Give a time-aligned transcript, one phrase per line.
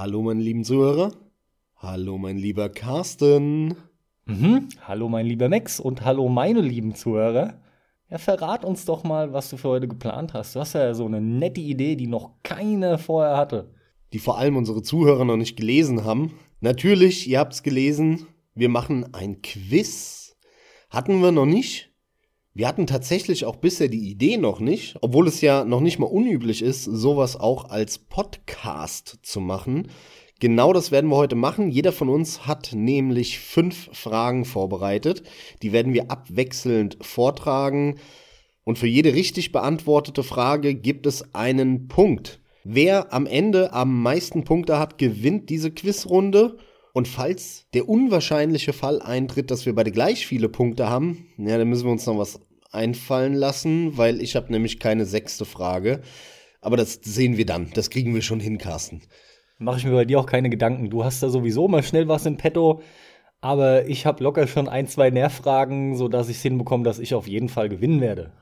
[0.00, 1.12] Hallo, meine lieben Zuhörer.
[1.76, 3.74] Hallo, mein lieber Carsten.
[4.24, 4.70] Mhm.
[4.80, 7.60] Hallo, mein lieber Max und hallo, meine lieben Zuhörer.
[8.08, 10.56] Ja, verrat uns doch mal, was du für heute geplant hast.
[10.56, 13.74] Du hast ja so eine nette Idee, die noch keiner vorher hatte.
[14.14, 16.32] Die vor allem unsere Zuhörer noch nicht gelesen haben.
[16.60, 20.34] Natürlich, ihr habt's gelesen, wir machen ein Quiz.
[20.88, 21.89] Hatten wir noch nicht.
[22.52, 26.06] Wir hatten tatsächlich auch bisher die Idee noch nicht, obwohl es ja noch nicht mal
[26.06, 29.88] unüblich ist, sowas auch als Podcast zu machen.
[30.40, 31.70] Genau das werden wir heute machen.
[31.70, 35.22] Jeder von uns hat nämlich fünf Fragen vorbereitet.
[35.62, 38.00] Die werden wir abwechselnd vortragen.
[38.64, 42.40] Und für jede richtig beantwortete Frage gibt es einen Punkt.
[42.64, 46.56] Wer am Ende am meisten Punkte hat, gewinnt diese Quizrunde.
[46.92, 51.68] Und falls der unwahrscheinliche Fall eintritt, dass wir beide gleich viele Punkte haben, ja, dann
[51.68, 52.40] müssen wir uns noch was
[52.72, 56.00] einfallen lassen, weil ich habe nämlich keine sechste Frage.
[56.60, 57.70] Aber das sehen wir dann.
[57.74, 59.02] Das kriegen wir schon hin, Carsten.
[59.58, 60.90] Mache ich mir bei dir auch keine Gedanken.
[60.90, 62.82] Du hast da sowieso mal schnell was in petto.
[63.40, 67.26] Aber ich habe locker schon ein, zwei Nervfragen, sodass ich es hinbekomme, dass ich auf
[67.26, 68.32] jeden Fall gewinnen werde.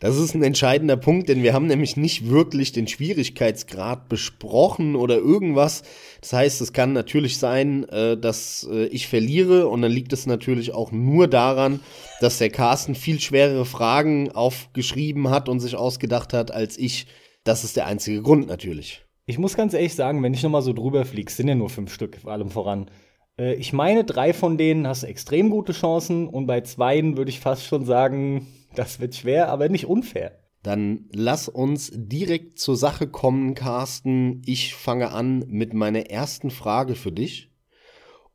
[0.00, 5.16] Das ist ein entscheidender Punkt, denn wir haben nämlich nicht wirklich den Schwierigkeitsgrad besprochen oder
[5.16, 5.82] irgendwas.
[6.20, 10.26] Das heißt, es kann natürlich sein, äh, dass äh, ich verliere und dann liegt es
[10.26, 11.80] natürlich auch nur daran,
[12.20, 17.06] dass der Carsten viel schwerere Fragen aufgeschrieben hat und sich ausgedacht hat als ich.
[17.44, 19.04] Das ist der einzige Grund natürlich.
[19.26, 21.92] Ich muss ganz ehrlich sagen, wenn ich nochmal so drüber fliege, sind ja nur fünf
[21.92, 22.90] Stück, vor allem voran.
[23.38, 27.30] Äh, ich meine, drei von denen hast du extrem gute Chancen und bei zweien würde
[27.30, 30.38] ich fast schon sagen, das wird schwer, aber nicht unfair.
[30.62, 34.40] Dann lass uns direkt zur Sache kommen, Carsten.
[34.46, 37.50] Ich fange an mit meiner ersten Frage für dich.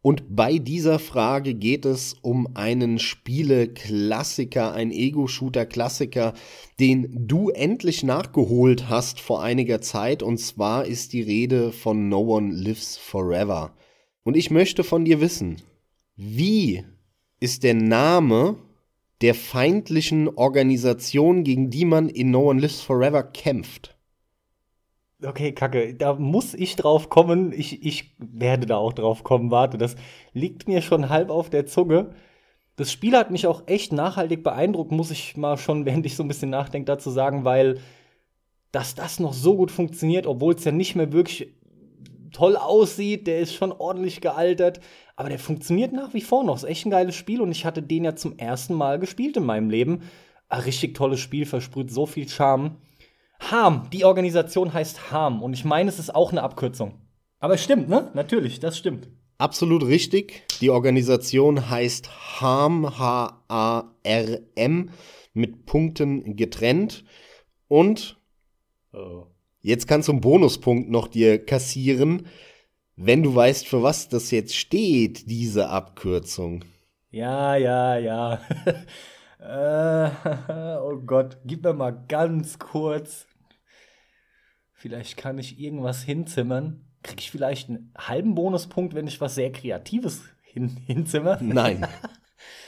[0.01, 6.35] Und bei dieser Frage geht es um einen Spiele-Klassiker, ein Ego-Shooter-Klassiker,
[6.79, 10.23] den du endlich nachgeholt hast vor einiger Zeit.
[10.23, 13.75] Und zwar ist die Rede von No One Lives Forever.
[14.23, 15.61] Und ich möchte von dir wissen,
[16.15, 16.85] wie
[17.39, 18.57] ist der Name
[19.21, 23.95] der feindlichen Organisation, gegen die man in No One Lives Forever kämpft.
[25.23, 27.51] Okay, Kacke, da muss ich drauf kommen.
[27.51, 29.51] Ich, ich werde da auch drauf kommen.
[29.51, 29.95] Warte, das
[30.33, 32.11] liegt mir schon halb auf der Zunge.
[32.77, 36.23] Das Spiel hat mich auch echt nachhaltig beeindruckt, muss ich mal schon, während ich so
[36.23, 37.79] ein bisschen nachdenke, dazu sagen, weil
[38.71, 41.55] dass das noch so gut funktioniert, obwohl es ja nicht mehr wirklich
[42.31, 44.79] toll aussieht, der ist schon ordentlich gealtert,
[45.15, 46.55] aber der funktioniert nach wie vor noch.
[46.55, 49.45] Ist echt ein geiles Spiel und ich hatte den ja zum ersten Mal gespielt in
[49.45, 50.01] meinem Leben.
[50.47, 52.77] Ein richtig tolles Spiel, versprüht so viel Charme.
[53.39, 56.99] Harm, die Organisation heißt Harm und ich meine, es ist auch eine Abkürzung.
[57.39, 58.11] Aber es stimmt, ne?
[58.13, 59.07] Natürlich, das stimmt.
[59.37, 60.43] Absolut richtig.
[60.59, 64.89] Die Organisation heißt Harm, H-A-R-M,
[65.33, 67.05] mit Punkten getrennt.
[67.69, 68.19] Und
[68.91, 69.27] oh.
[69.61, 72.27] Jetzt kannst du einen Bonuspunkt noch dir kassieren,
[72.95, 76.65] wenn du weißt, für was das jetzt steht, diese Abkürzung.
[77.11, 78.41] Ja, ja, ja.
[79.39, 83.25] äh, oh Gott, gib mir mal ganz kurz.
[84.73, 86.85] Vielleicht kann ich irgendwas hinzimmern.
[87.03, 91.37] Krieg ich vielleicht einen halben Bonuspunkt, wenn ich was sehr Kreatives hin hinzimmer?
[91.41, 91.87] Nein.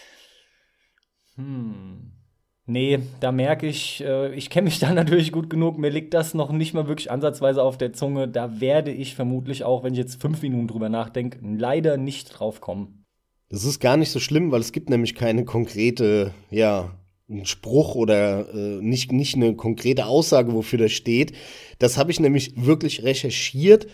[1.35, 2.20] hm.
[2.67, 5.77] Nee, da merke ich, äh, ich kenne mich da natürlich gut genug.
[5.77, 8.27] Mir liegt das noch nicht mal wirklich ansatzweise auf der Zunge.
[8.27, 12.61] Da werde ich vermutlich auch, wenn ich jetzt fünf Minuten drüber nachdenke, leider nicht drauf
[12.61, 13.05] kommen.
[13.49, 16.91] Das ist gar nicht so schlimm, weil es gibt nämlich keine konkrete, ja,
[17.29, 21.33] einen Spruch oder äh, nicht, nicht eine konkrete Aussage, wofür das steht.
[21.79, 23.87] Das habe ich nämlich wirklich recherchiert.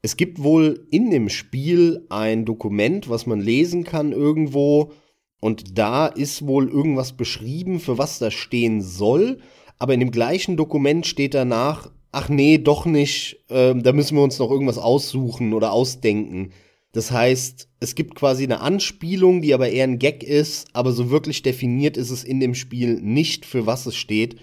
[0.00, 4.92] Es gibt wohl in dem Spiel ein Dokument, was man lesen kann irgendwo,
[5.40, 9.40] und da ist wohl irgendwas beschrieben, für was das stehen soll.
[9.78, 14.24] Aber in dem gleichen Dokument steht danach, ach nee, doch nicht, äh, da müssen wir
[14.24, 16.50] uns noch irgendwas aussuchen oder ausdenken.
[16.92, 21.10] Das heißt, es gibt quasi eine Anspielung, die aber eher ein Gag ist, aber so
[21.10, 24.40] wirklich definiert ist es in dem Spiel nicht, für was es steht.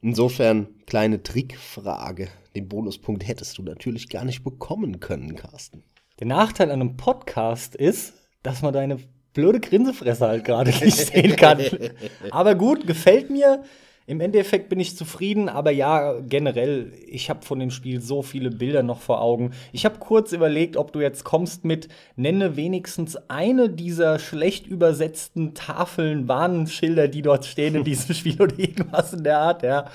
[0.00, 2.28] Insofern kleine Trickfrage.
[2.56, 5.84] Den Bonuspunkt hättest du natürlich gar nicht bekommen können, Carsten.
[6.18, 8.98] Der Nachteil an einem Podcast ist, dass man deine
[9.32, 11.60] blöde Grinsefresse halt gerade nicht sehen kann.
[12.30, 13.62] aber gut, gefällt mir.
[14.04, 18.50] Im Endeffekt bin ich zufrieden, aber ja, generell, ich habe von dem Spiel so viele
[18.50, 19.52] Bilder noch vor Augen.
[19.70, 21.86] Ich habe kurz überlegt, ob du jetzt kommst mit,
[22.16, 28.58] nenne wenigstens eine dieser schlecht übersetzten Tafeln, Warnschilder, die dort stehen in diesem Spiel oder
[28.58, 29.88] irgendwas in der Art, ja.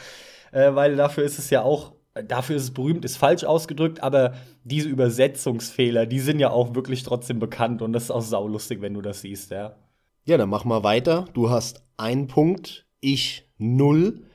[0.53, 1.91] Äh, weil dafür ist es ja auch
[2.23, 4.33] dafür ist es berühmt, ist falsch ausgedrückt, aber
[4.63, 8.93] diese Übersetzungsfehler, die sind ja auch wirklich trotzdem bekannt und das ist auch saulustig, wenn
[8.93, 9.75] du das siehst, ja.
[10.25, 11.25] Ja, dann mach mal weiter.
[11.33, 14.25] Du hast einen Punkt, ich null.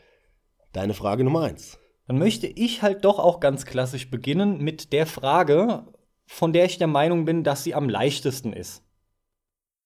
[0.73, 1.79] Deine Frage Nummer eins.
[2.06, 5.84] Dann möchte ich halt doch auch ganz klassisch beginnen mit der Frage,
[6.26, 8.82] von der ich der Meinung bin, dass sie am leichtesten ist.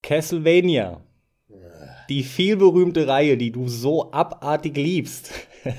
[0.01, 1.03] Castlevania.
[2.09, 5.31] Die vielberühmte Reihe, die du so abartig liebst.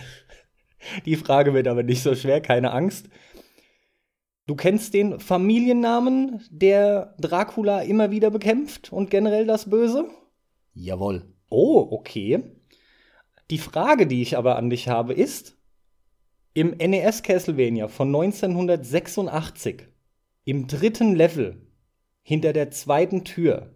[1.05, 3.09] die Frage wird aber nicht so schwer, keine Angst.
[4.47, 10.09] Du kennst den Familiennamen, der Dracula immer wieder bekämpft und generell das Böse?
[10.73, 11.23] Jawohl.
[11.51, 12.43] Oh, okay.
[13.51, 15.57] Die Frage, die ich aber an dich habe, ist:
[16.55, 19.89] Im NES Castlevania von 1986,
[20.45, 21.67] im dritten Level,
[22.23, 23.75] hinter der zweiten Tür.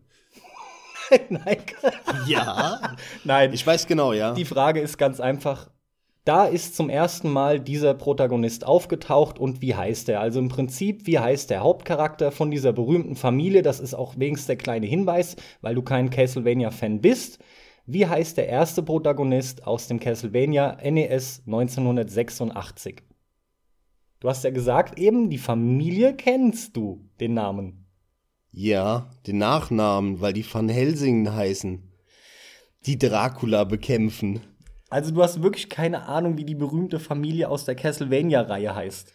[1.28, 1.58] Nein.
[2.26, 2.96] Ja.
[3.24, 3.52] Nein.
[3.52, 4.32] Ich weiß genau, ja.
[4.32, 5.70] Die Frage ist ganz einfach:
[6.24, 10.20] Da ist zum ersten Mal dieser Protagonist aufgetaucht und wie heißt er?
[10.20, 13.62] Also im Prinzip, wie heißt der Hauptcharakter von dieser berühmten Familie?
[13.62, 17.40] Das ist auch wenigstens der kleine Hinweis, weil du kein Castlevania-Fan bist.
[17.86, 23.02] Wie heißt der erste Protagonist aus dem Castlevania NES 1986?
[24.20, 27.88] Du hast ja gesagt eben, die Familie kennst du, den Namen.
[28.52, 31.90] Ja, den Nachnamen, weil die Van Helsingen heißen.
[32.86, 34.40] Die Dracula bekämpfen.
[34.92, 39.10] Also du hast wirklich keine Ahnung, wie die berühmte Familie aus der Castlevania-Reihe heißt.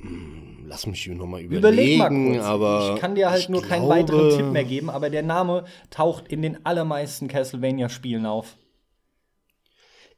[0.00, 2.44] Hm, lass mich noch mal überlegen, Überleg mal kurz.
[2.44, 5.66] aber ich kann dir halt nur keinen glaube, weiteren Tipp mehr geben, aber der Name
[5.90, 8.56] taucht in den allermeisten Castlevania-Spielen auf.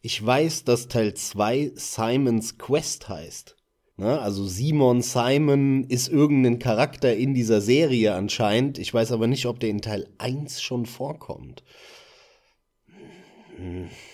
[0.00, 3.54] Ich weiß, dass Teil 2 Simon's Quest heißt.
[3.98, 4.18] Ne?
[4.18, 8.78] Also Simon Simon ist irgendein Charakter in dieser Serie anscheinend.
[8.78, 11.62] Ich weiß aber nicht, ob der in Teil 1 schon vorkommt.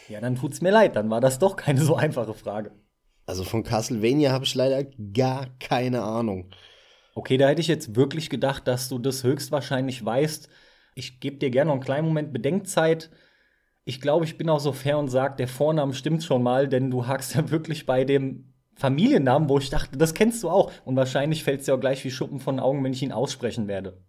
[0.08, 2.72] Ja, dann tut's mir leid, dann war das doch keine so einfache Frage.
[3.26, 4.84] Also von Castlevania habe ich leider
[5.14, 6.50] gar keine Ahnung.
[7.14, 10.48] Okay, da hätte ich jetzt wirklich gedacht, dass du das höchstwahrscheinlich weißt.
[10.94, 13.10] Ich gebe dir gerne noch einen kleinen Moment Bedenkzeit.
[13.84, 16.90] Ich glaube, ich bin auch so fair und sage, der Vorname stimmt schon mal, denn
[16.90, 20.72] du hakst ja wirklich bei dem Familiennamen, wo ich dachte, das kennst du auch.
[20.84, 23.12] Und wahrscheinlich fällt es dir auch gleich wie Schuppen von den Augen, wenn ich ihn
[23.12, 24.02] aussprechen werde.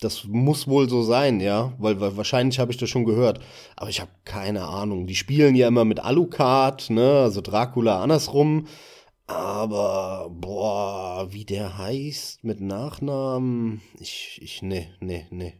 [0.00, 3.40] Das muss wohl so sein, ja, weil, weil wahrscheinlich habe ich das schon gehört.
[3.76, 5.06] Aber ich habe keine Ahnung.
[5.06, 8.66] Die spielen ja immer mit Alucard, ne, also Dracula andersrum.
[9.26, 15.54] Aber, boah, wie der heißt mit Nachnamen, ich, ich, nee, nee, nee.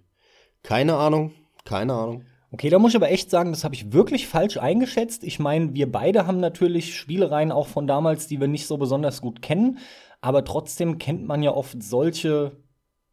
[0.63, 1.33] Keine Ahnung,
[1.65, 2.25] keine Ahnung.
[2.51, 5.23] Okay, da muss ich aber echt sagen, das habe ich wirklich falsch eingeschätzt.
[5.23, 9.21] Ich meine, wir beide haben natürlich Spielereien auch von damals, die wir nicht so besonders
[9.21, 9.79] gut kennen.
[10.23, 12.57] Aber trotzdem kennt man ja oft solche,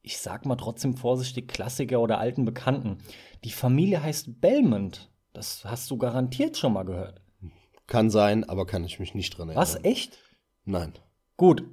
[0.06, 3.00] ich sag mal trotzdem vorsichtig, Klassiker oder alten Bekannten.
[3.44, 5.10] Die Familie heißt Belmont.
[5.34, 7.22] Das hast du garantiert schon mal gehört.
[7.88, 9.62] Kann sein, aber kann ich mich nicht dran erinnern.
[9.62, 10.20] Was, echt?
[10.64, 10.94] Nein.
[11.38, 11.64] Gut.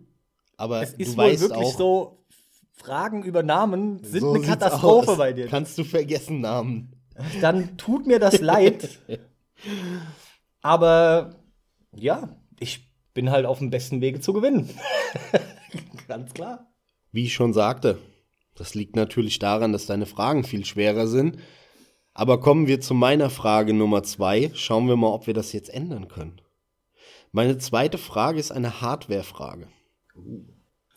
[0.56, 2.24] Aber Es du ist wohl weißt wirklich auch, so,
[2.72, 5.46] Fragen über Namen sind so eine Katastrophe bei dir.
[5.48, 6.96] Kannst du vergessen Namen.
[7.42, 8.98] Dann tut mir das leid.
[10.62, 11.36] Aber
[11.94, 14.70] ja, ich bin halt auf dem besten Wege zu gewinnen.
[16.08, 16.72] Ganz klar.
[17.10, 17.98] Wie ich schon sagte,
[18.54, 21.38] das liegt natürlich daran, dass deine Fragen viel schwerer sind.
[22.14, 24.50] Aber kommen wir zu meiner Frage Nummer zwei.
[24.54, 26.40] Schauen wir mal, ob wir das jetzt ändern können.
[27.30, 29.68] Meine zweite Frage ist eine Hardware-Frage.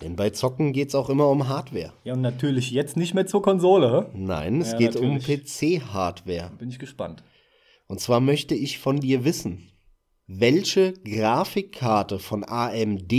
[0.01, 1.93] Denn bei Zocken geht es auch immer um Hardware.
[2.03, 4.09] Ja, und natürlich jetzt nicht mehr zur Konsole.
[4.13, 5.29] Nein, es Ja, geht natürlich.
[5.29, 6.51] um PC-Hardware.
[6.57, 7.23] Bin ich gespannt.
[7.87, 9.71] Und zwar möchte ich von dir wissen,
[10.27, 13.13] welche Grafikkarte von AMD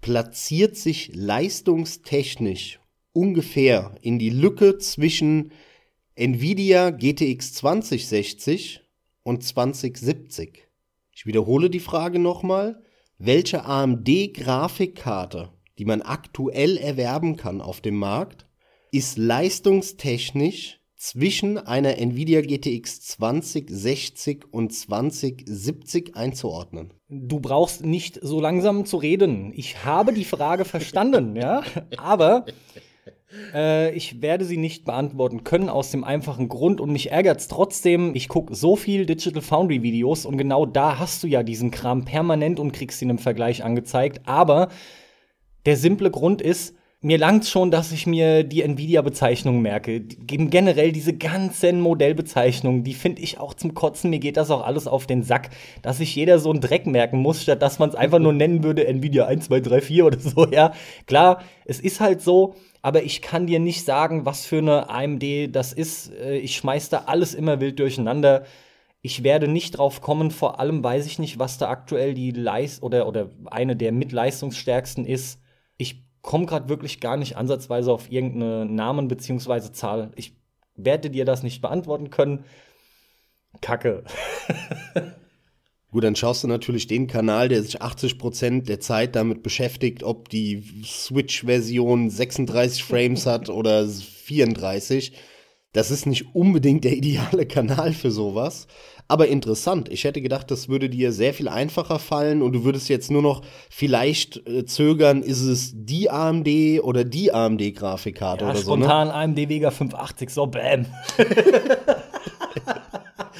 [0.00, 2.80] platziert sich leistungstechnisch
[3.16, 5.50] ungefähr in die Lücke zwischen
[6.14, 8.82] Nvidia GTX 2060
[9.22, 10.68] und 2070?
[11.10, 12.82] Ich wiederhole die Frage nochmal.
[13.18, 18.46] Welche AMD-Grafikkarte, die man aktuell erwerben kann auf dem Markt,
[18.92, 26.92] ist leistungstechnisch zwischen einer Nvidia GTX 2060 und 2070 einzuordnen.
[27.08, 29.52] Du brauchst nicht so langsam zu reden.
[29.54, 31.62] Ich habe die Frage verstanden, ja.
[31.96, 32.44] Aber
[33.54, 37.48] äh, ich werde sie nicht beantworten können aus dem einfachen Grund und mich ärgert es
[37.48, 38.14] trotzdem.
[38.14, 42.04] Ich gucke so viel Digital Foundry Videos und genau da hast du ja diesen Kram
[42.04, 44.20] permanent und kriegst ihn im Vergleich angezeigt.
[44.26, 44.68] Aber
[45.64, 50.00] der simple Grund ist, mir langt schon, dass ich mir die Nvidia-Bezeichnungen merke.
[50.00, 54.10] Generell diese ganzen Modellbezeichnungen, die finde ich auch zum Kotzen.
[54.10, 55.50] Mir geht das auch alles auf den Sack,
[55.82, 58.64] dass sich jeder so einen Dreck merken muss, statt dass man es einfach nur nennen
[58.64, 60.46] würde, Nvidia 1, 2, 3, 4 oder so.
[60.50, 60.72] Ja,
[61.06, 62.54] klar, es ist halt so,
[62.86, 66.12] aber ich kann dir nicht sagen, was für eine AMD das ist.
[66.12, 68.46] Äh, Ich schmeiß da alles immer wild durcheinander.
[69.02, 72.84] Ich werde nicht drauf kommen, vor allem weiß ich nicht, was da aktuell die Leist
[72.84, 75.40] oder, oder eine der mitleistungsstärksten ist.
[75.78, 80.12] Ich komme gerade wirklich gar nicht ansatzweise auf irgendeinen Namen beziehungsweise Zahl.
[80.14, 80.36] Ich
[80.76, 82.44] werde dir das nicht beantworten können.
[83.62, 84.04] Kacke.
[85.92, 90.28] Gut, dann schaust du natürlich den Kanal, der sich 80% der Zeit damit beschäftigt, ob
[90.28, 95.12] die Switch-Version 36 Frames hat oder 34.
[95.72, 98.66] Das ist nicht unbedingt der ideale Kanal für sowas.
[99.08, 99.88] Aber interessant.
[99.88, 103.22] Ich hätte gedacht, das würde dir sehr viel einfacher fallen und du würdest jetzt nur
[103.22, 106.48] noch vielleicht äh, zögern, ist es die AMD
[106.82, 108.74] oder die AMD-Grafikkarte Ja, oder so.
[108.74, 108.84] Ne?
[108.84, 110.86] spontan AMD Vega 580, so bam.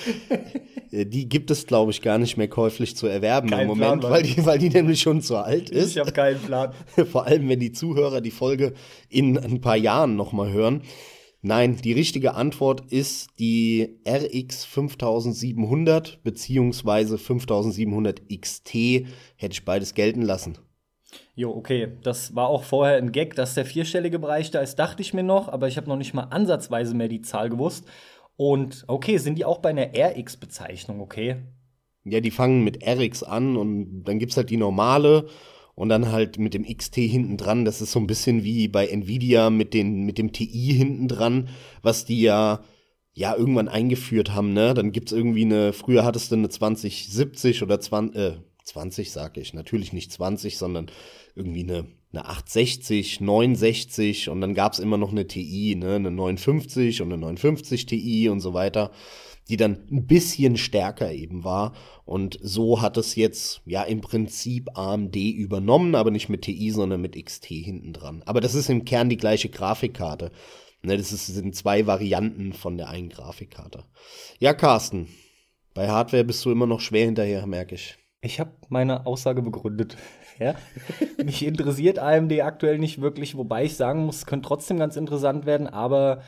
[0.96, 4.00] Äh, Die gibt es, glaube ich, gar nicht mehr käuflich zu erwerben Kein im Moment,
[4.00, 5.96] Plan, weil die, weil die nämlich schon zu alt ist.
[5.96, 6.72] habe keinen Plan.
[7.10, 8.74] Vor allem, wenn die Zuhörer die Folge
[9.08, 10.82] in ein paar Jahren nochmal hören.
[11.42, 18.74] Nein, die richtige Antwort ist die RX 5700 beziehungsweise 5700 XT.
[19.36, 20.58] Hätte ich beides gelten lassen.
[21.34, 21.92] Jo, okay.
[22.02, 25.22] Das war auch vorher ein Gag, dass der vierstellige Bereich da ist, dachte ich mir
[25.22, 27.84] noch, aber ich habe noch nicht mal ansatzweise mehr die Zahl gewusst.
[28.36, 31.36] Und okay, sind die auch bei einer RX-Bezeichnung, okay?
[32.04, 35.26] Ja, die fangen mit RX an und dann gibt's halt die normale
[35.74, 37.64] und dann halt mit dem XT hinten dran.
[37.64, 41.48] Das ist so ein bisschen wie bei Nvidia mit, den, mit dem TI hinten dran,
[41.82, 42.62] was die ja,
[43.12, 44.74] ja irgendwann eingeführt haben, ne?
[44.74, 49.54] Dann gibt's irgendwie eine, früher hattest du eine 2070 oder 20, äh, 20 sag ich,
[49.54, 50.86] natürlich nicht 20, sondern
[51.34, 51.86] irgendwie eine,
[52.16, 55.96] eine 860, 69 und dann gab's immer noch eine TI, ne?
[55.96, 58.90] Eine 59 und eine 59 TI und so weiter
[59.48, 61.72] die dann ein bisschen stärker eben war.
[62.04, 67.00] Und so hat es jetzt ja im Prinzip AMD übernommen, aber nicht mit TI, sondern
[67.00, 68.22] mit XT hinten dran.
[68.26, 70.32] Aber das ist im Kern die gleiche Grafikkarte.
[70.82, 73.84] Ne, das ist, sind zwei Varianten von der einen Grafikkarte.
[74.38, 75.08] Ja, Carsten,
[75.74, 77.96] bei Hardware bist du immer noch schwer hinterher, merke ich.
[78.20, 79.96] Ich habe meine Aussage begründet.
[80.38, 80.54] Ja?
[81.24, 85.46] Mich interessiert AMD aktuell nicht wirklich, wobei ich sagen muss, es könnte trotzdem ganz interessant
[85.46, 86.22] werden, aber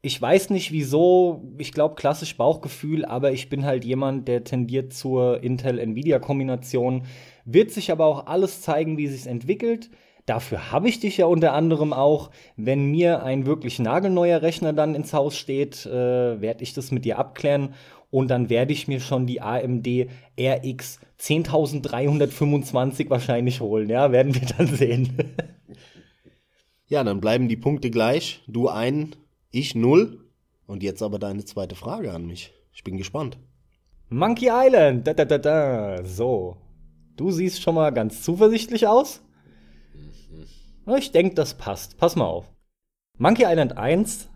[0.00, 1.42] ich weiß nicht wieso.
[1.58, 7.04] Ich glaube, klassisch Bauchgefühl, aber ich bin halt jemand, der tendiert zur Intel-Nvidia-Kombination.
[7.44, 9.90] Wird sich aber auch alles zeigen, wie sich entwickelt.
[10.24, 12.30] Dafür habe ich dich ja unter anderem auch.
[12.56, 17.04] Wenn mir ein wirklich nagelneuer Rechner dann ins Haus steht, äh, werde ich das mit
[17.04, 17.74] dir abklären.
[18.10, 23.90] Und dann werde ich mir schon die AMD RX 10325 wahrscheinlich holen.
[23.90, 25.16] Ja, werden wir dann sehen.
[26.90, 28.42] Ja, dann bleiben die Punkte gleich.
[28.46, 29.14] Du ein,
[29.50, 30.24] ich null.
[30.66, 32.54] Und jetzt aber deine zweite Frage an mich.
[32.72, 33.38] Ich bin gespannt.
[34.08, 35.06] Monkey Island.
[35.06, 36.04] Da, da, da, da.
[36.04, 36.56] So.
[37.16, 39.22] Du siehst schon mal ganz zuversichtlich aus.
[40.96, 41.98] Ich denke, das passt.
[41.98, 42.50] Pass mal auf.
[43.18, 44.30] Monkey Island 1.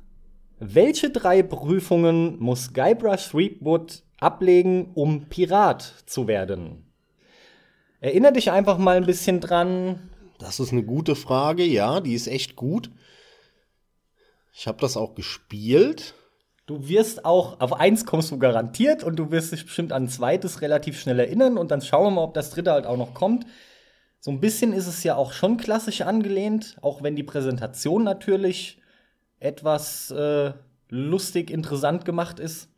[0.64, 6.87] Welche drei Prüfungen muss Guybrush Threepwood ablegen, um Pirat zu werden?
[7.99, 10.09] Erinner dich einfach mal ein bisschen dran.
[10.38, 12.92] Das ist eine gute Frage, ja, die ist echt gut.
[14.54, 16.14] Ich habe das auch gespielt.
[16.66, 20.09] Du wirst auch, auf eins kommst du garantiert und du wirst dich bestimmt an ein
[20.09, 23.14] zweites relativ schnell erinnern und dann schauen wir mal, ob das dritte halt auch noch
[23.14, 23.47] kommt.
[24.21, 28.78] So ein bisschen ist es ja auch schon klassisch angelehnt, auch wenn die Präsentation natürlich
[29.43, 30.53] etwas äh,
[30.89, 32.69] lustig, interessant gemacht ist.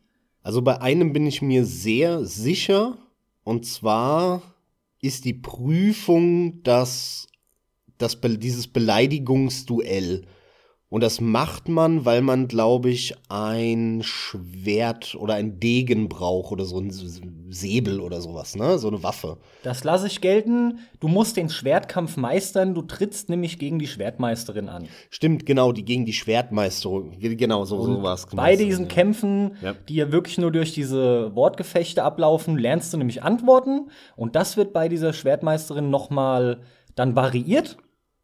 [0.42, 2.96] Also bei einem bin ich mir sehr sicher.
[3.44, 4.42] Und zwar
[5.00, 7.26] ist die Prüfung das,
[7.98, 10.26] das Be dieses Beleidigungsduell.
[10.94, 16.64] Und das macht man, weil man, glaube ich, ein Schwert oder ein Degen braucht oder
[16.64, 16.92] so ein
[17.50, 18.78] Säbel oder sowas, ne?
[18.78, 19.38] So eine Waffe.
[19.64, 20.78] Das lasse ich gelten.
[21.00, 22.76] Du musst den Schwertkampf meistern.
[22.76, 24.86] Du trittst nämlich gegen die Schwertmeisterin an.
[25.10, 27.18] Stimmt, genau, die gegen die Schwertmeisterin.
[27.18, 28.26] Genau, so, so war es.
[28.26, 28.90] Bei diesen ja.
[28.92, 29.74] Kämpfen, Ja.
[29.88, 33.90] die ja wirklich nur durch diese Wortgefechte ablaufen, lernst du nämlich Antworten.
[34.14, 36.60] Und das wird bei dieser Schwertmeisterin noch mal
[36.94, 37.78] dann variiert.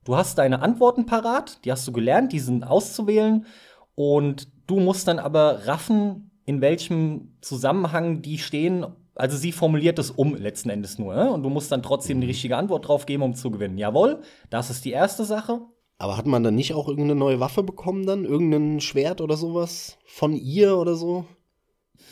[0.05, 3.47] Du hast deine Antworten parat, die hast du gelernt, die sind auszuwählen.
[3.95, 8.87] Und du musst dann aber raffen, in welchem Zusammenhang die stehen.
[9.15, 11.15] Also sie formuliert es um letzten Endes nur.
[11.15, 11.31] Ne?
[11.31, 13.77] Und du musst dann trotzdem die richtige Antwort drauf geben, um zu gewinnen.
[13.77, 15.61] Jawohl, das ist die erste Sache.
[15.99, 18.25] Aber hat man dann nicht auch irgendeine neue Waffe bekommen dann?
[18.25, 19.99] Irgendein Schwert oder sowas?
[20.07, 21.27] Von ihr oder so?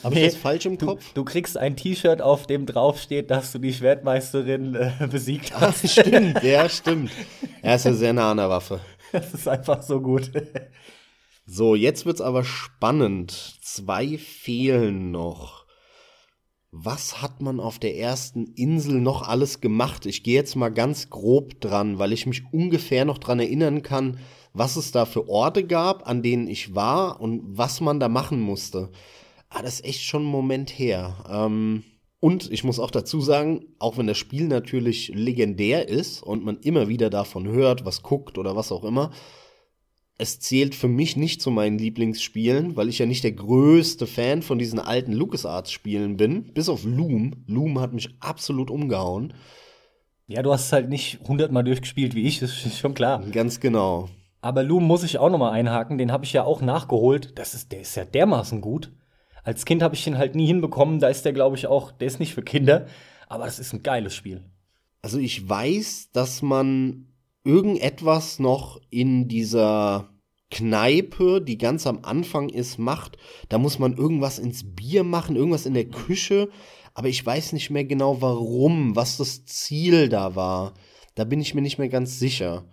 [0.03, 1.13] Habe ich Nee, das falsch im Du, Kopf?
[1.15, 5.89] du kriegst ein T-Shirt, auf dem draufsteht, dass du die Schwertmeisterin äh, besiegt hast.
[5.91, 7.11] stimmt, ja, stimmt.
[7.63, 8.81] Er ist ja sehr nah an der Waffe.
[9.13, 10.31] Das ist einfach so gut.
[11.47, 13.31] So, jetzt wird's aber spannend.
[13.63, 15.65] Zwei fehlen noch.
[16.71, 20.05] Was hat man auf der ersten Insel noch alles gemacht?
[20.05, 24.19] Ich gehe jetzt mal ganz grob dran, weil ich mich ungefähr noch dran erinnern kann,
[24.53, 28.41] was es da für Orte gab, an denen ich war und was man da machen
[28.41, 28.91] musste.
[29.51, 31.25] Ah, das ist echt schon ein Moment her.
[31.31, 31.85] Ähm,
[32.21, 36.59] und ich muss auch dazu sagen, auch wenn das Spiel natürlich legendär ist und man
[36.59, 39.11] immer wieder davon hört, was guckt oder was auch immer,
[40.19, 44.43] es zählt für mich nicht zu meinen Lieblingsspielen, weil ich ja nicht der größte Fan
[44.43, 46.53] von diesen alten LucasArts-Spielen bin.
[46.53, 47.45] Bis auf Loom.
[47.47, 49.33] Loom hat mich absolut umgehauen.
[50.27, 53.23] Ja, du hast es halt nicht hundertmal durchgespielt wie ich, das ist schon klar.
[53.31, 54.11] Ganz genau.
[54.41, 57.39] Aber Loom muss ich auch noch mal einhaken, den habe ich ja auch nachgeholt.
[57.39, 58.91] Das ist, der ist ja dermaßen gut.
[59.49, 61.01] Als Kind habe ich den halt nie hinbekommen.
[61.01, 62.87] Da ist der, glaube ich, auch, der ist nicht für Kinder.
[63.29, 64.45] Aber das ist ein geiles Spiel.
[65.01, 67.07] Also ich weiß, dass man
[67.45, 70.11] irgendetwas noch in dieser
[70.51, 73.17] Kneipe, die ganz am Anfang ist, macht.
[73.49, 76.51] Da muss man irgendwas ins Bier machen, irgendwas in der Küche.
[76.93, 80.75] Aber ich weiß nicht mehr genau warum, was das Ziel da war.
[81.15, 82.67] Da bin ich mir nicht mehr ganz sicher.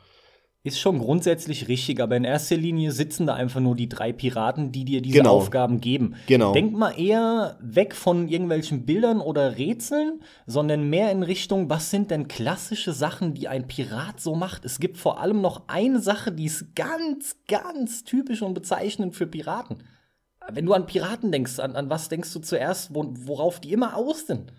[0.65, 4.71] Ist schon grundsätzlich richtig, aber in erster Linie sitzen da einfach nur die drei Piraten,
[4.71, 5.35] die dir diese genau.
[5.35, 6.15] Aufgaben geben.
[6.25, 6.53] Genau.
[6.53, 12.09] Denk mal eher weg von irgendwelchen Bildern oder Rätseln, sondern mehr in Richtung, was sind
[12.09, 14.65] denn klassische Sachen, die ein Pirat so macht?
[14.65, 19.27] Es gibt vor allem noch eine Sache, die ist ganz, ganz typisch und bezeichnend für
[19.27, 19.83] Piraten.
[20.51, 23.95] Wenn du an Piraten denkst, an, an was denkst du zuerst, wo, worauf die immer
[23.95, 24.51] aus sind?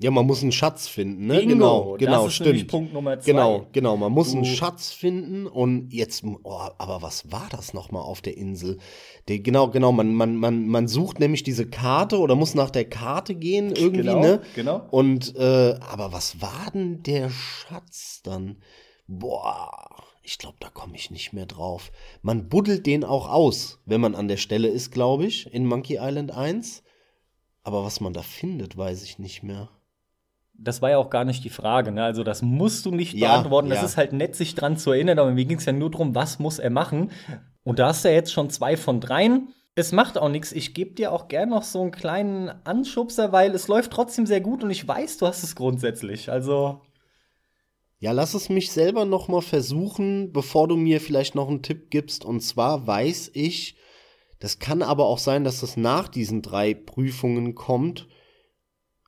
[0.00, 1.40] Ja, man muss einen Schatz finden, ne?
[1.40, 2.68] Bingo, genau, genau, das ist stimmt.
[2.68, 3.32] Punkt Nummer zwei.
[3.32, 4.36] Genau, genau, man muss du.
[4.36, 8.78] einen Schatz finden und jetzt, oh, aber was war das nochmal auf der Insel?
[9.26, 12.88] Der, genau, genau, man, man, man, man sucht nämlich diese Karte oder muss nach der
[12.88, 14.40] Karte gehen irgendwie, genau, ne?
[14.54, 14.86] Genau.
[14.92, 18.58] Und, äh, aber was war denn der Schatz dann?
[19.08, 21.90] Boah, ich glaube, da komme ich nicht mehr drauf.
[22.22, 25.98] Man buddelt den auch aus, wenn man an der Stelle ist, glaube ich, in Monkey
[26.00, 26.84] Island 1.
[27.64, 29.68] Aber was man da findet, weiß ich nicht mehr
[30.58, 31.92] das war ja auch gar nicht die Frage.
[31.92, 32.02] Ne?
[32.02, 33.70] Also das musst du nicht ja, beantworten.
[33.70, 33.84] Das ja.
[33.84, 35.18] ist halt nett, sich dran zu erinnern.
[35.18, 37.10] Aber mir ging es ja nur darum, was muss er machen.
[37.62, 39.54] Und da hast du ja jetzt schon zwei von dreien.
[39.76, 40.50] Es macht auch nichts.
[40.50, 44.40] Ich gebe dir auch gern noch so einen kleinen Anschubser, weil es läuft trotzdem sehr
[44.40, 46.30] gut und ich weiß, du hast es grundsätzlich.
[46.30, 46.80] Also
[48.00, 51.90] ja, lass es mich selber noch mal versuchen, bevor du mir vielleicht noch einen Tipp
[51.90, 52.24] gibst.
[52.24, 53.76] Und zwar weiß ich,
[54.40, 58.08] das kann aber auch sein, dass es nach diesen drei Prüfungen kommt,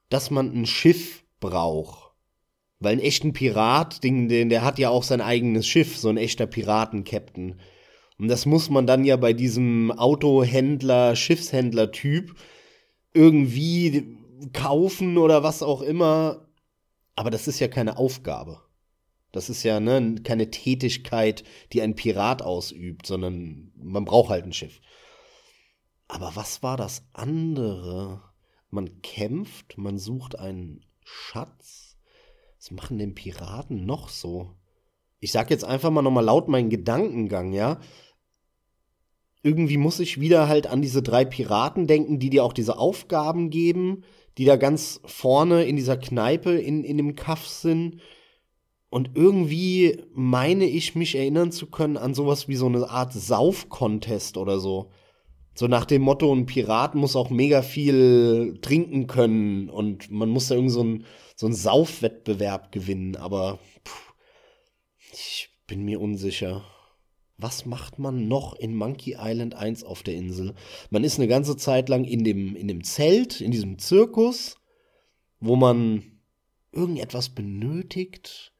[0.09, 2.13] dass man ein Schiff braucht.
[2.79, 6.17] Weil ein echten Pirat, den, den, der hat ja auch sein eigenes Schiff, so ein
[6.17, 7.61] echter Piratenkapitän.
[8.19, 12.35] Und das muss man dann ja bei diesem Autohändler, Schiffshändler-Typ
[13.13, 14.17] irgendwie
[14.53, 16.47] kaufen oder was auch immer.
[17.17, 18.61] Aber das ist ja keine Aufgabe.
[19.33, 24.53] Das ist ja ne, keine Tätigkeit, die ein Pirat ausübt, sondern man braucht halt ein
[24.53, 24.81] Schiff.
[26.09, 28.23] Aber was war das andere?
[28.71, 31.97] Man kämpft, man sucht einen Schatz?
[32.59, 34.55] Was machen denn Piraten noch so?
[35.19, 37.81] Ich sag jetzt einfach mal nochmal laut meinen Gedankengang, ja?
[39.43, 43.51] Irgendwie muss ich wieder halt an diese drei Piraten denken, die dir auch diese Aufgaben
[43.51, 44.05] geben,
[44.39, 48.01] die da ganz vorne in dieser Kneipe in, in dem Kaff sind.
[48.89, 54.37] Und irgendwie meine ich mich erinnern zu können an sowas wie so eine Art Sauf-Contest
[54.37, 54.91] oder so.
[55.61, 60.49] So nach dem Motto, ein Pirat muss auch mega viel trinken können und man muss
[60.49, 61.05] da irgendwie so einen
[61.37, 64.15] so einen Saufwettbewerb gewinnen, aber pff,
[65.13, 66.65] ich bin mir unsicher.
[67.37, 70.55] Was macht man noch in Monkey Island 1 auf der Insel?
[70.89, 74.57] Man ist eine ganze Zeit lang in dem, in dem Zelt, in diesem Zirkus,
[75.41, 76.23] wo man
[76.73, 78.55] irgendetwas benötigt.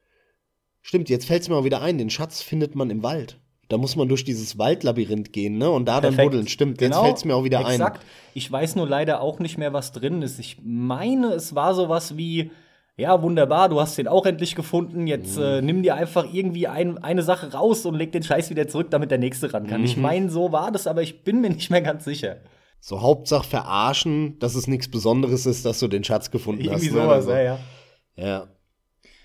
[0.83, 3.41] Stimmt, jetzt fällt es mir mal wieder ein, den Schatz findet man im Wald.
[3.71, 5.69] Da muss man durch dieses Waldlabyrinth gehen, ne?
[5.69, 6.19] Und da Perfekt.
[6.19, 6.47] dann buddeln.
[6.49, 8.01] Stimmt, genau, jetzt fällt es mir auch wieder exakt.
[8.01, 8.05] ein.
[8.33, 10.39] Ich weiß nur leider auch nicht mehr, was drin ist.
[10.39, 12.51] Ich meine, es war sowas wie.
[12.97, 15.07] Ja, wunderbar, du hast den auch endlich gefunden.
[15.07, 15.43] Jetzt mhm.
[15.43, 18.91] äh, nimm dir einfach irgendwie ein, eine Sache raus und leg den Scheiß wieder zurück,
[18.91, 19.79] damit der nächste ran kann.
[19.79, 19.85] Mhm.
[19.85, 22.37] Ich meine, so war das, aber ich bin mir nicht mehr ganz sicher.
[22.81, 26.83] So Hauptsache verarschen, dass es nichts Besonderes ist, dass du den Schatz gefunden irgendwie hast.
[26.83, 27.59] Irgendwie sowas, also, ja, ja.
[28.17, 28.47] Ja.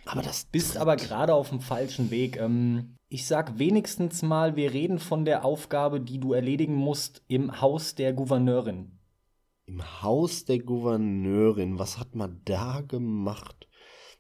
[0.06, 2.36] Aber das bist aber gerade auf dem falschen Weg.
[2.38, 7.60] Ähm, ich sag wenigstens mal, wir reden von der Aufgabe, die du erledigen musst im
[7.60, 8.92] Haus der Gouverneurin.
[9.66, 13.66] Im Haus der Gouverneurin, was hat man da gemacht?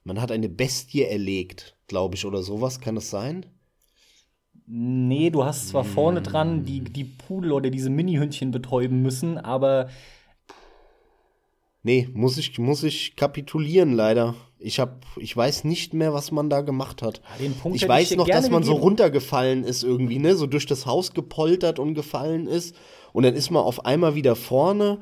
[0.02, 3.46] Man hat eine Bestie erlegt, glaube ich, oder sowas, kann es sein?
[4.66, 5.90] Nee, du hast zwar hm.
[5.90, 9.88] vorne dran die, die Pudel oder diese Mini-Hündchen betäuben müssen, aber.
[11.84, 14.34] Nee, muss ich, muss ich kapitulieren, leider.
[14.58, 17.20] Ich hab, ich weiß nicht mehr, was man da gemacht hat.
[17.38, 18.78] Den Punkt ich weiß ich noch, dass man gegeben.
[18.78, 22.74] so runtergefallen ist irgendwie, ne, so durch das Haus gepoltert und gefallen ist.
[23.12, 24.98] Und dann ist man auf einmal wieder vorne.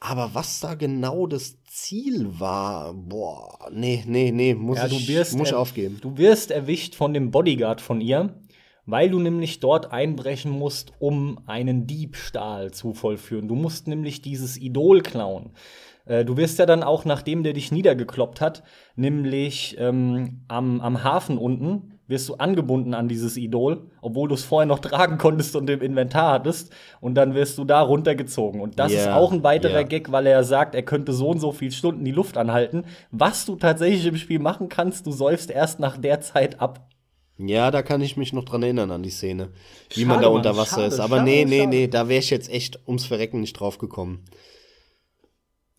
[0.00, 5.36] Aber was da genau das Ziel war, boah, nee, nee, nee, muss ja, ich, wirst,
[5.36, 5.98] muss ich aufgeben.
[6.00, 8.34] Du wirst erwischt von dem Bodyguard von ihr,
[8.86, 13.48] weil du nämlich dort einbrechen musst, um einen Diebstahl zu vollführen.
[13.48, 15.50] Du musst nämlich dieses Idol klauen.
[16.08, 18.62] Äh, du wirst ja dann auch, nachdem der dich niedergekloppt hat,
[18.96, 24.44] nämlich ähm, am, am Hafen unten, wirst du angebunden an dieses Idol, obwohl du es
[24.44, 26.72] vorher noch tragen konntest und im Inventar hattest.
[27.00, 28.60] Und dann wirst du da runtergezogen.
[28.60, 29.82] Und das Ja, ist auch ein weiterer ja.
[29.82, 32.84] Gag, weil er sagt, er könnte so und so viele Stunden die Luft anhalten.
[33.10, 36.88] Was du tatsächlich im Spiel machen kannst, du säufst erst nach der Zeit ab.
[37.38, 39.50] Ja, da kann ich mich noch dran erinnern an die Szene,
[39.94, 40.98] wie Schade, man da unter Wasser schade, ist.
[40.98, 44.24] Aber schade, nee, nee, nee, da wäre ich jetzt echt ums Verrecken nicht drauf gekommen.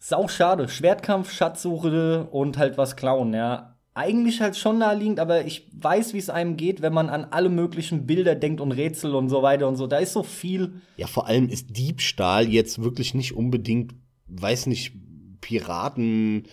[0.09, 0.67] Sau schade.
[0.67, 3.77] Schwertkampf, Schatzsuche und halt was klauen, ja.
[3.93, 7.49] Eigentlich halt schon naheliegend, aber ich weiß, wie es einem geht, wenn man an alle
[7.49, 9.85] möglichen Bilder denkt und Rätsel und so weiter und so.
[9.85, 10.81] Da ist so viel.
[10.97, 13.93] Ja, vor allem ist Diebstahl jetzt wirklich nicht unbedingt,
[14.25, 14.93] weiß nicht,
[15.41, 16.47] Piraten.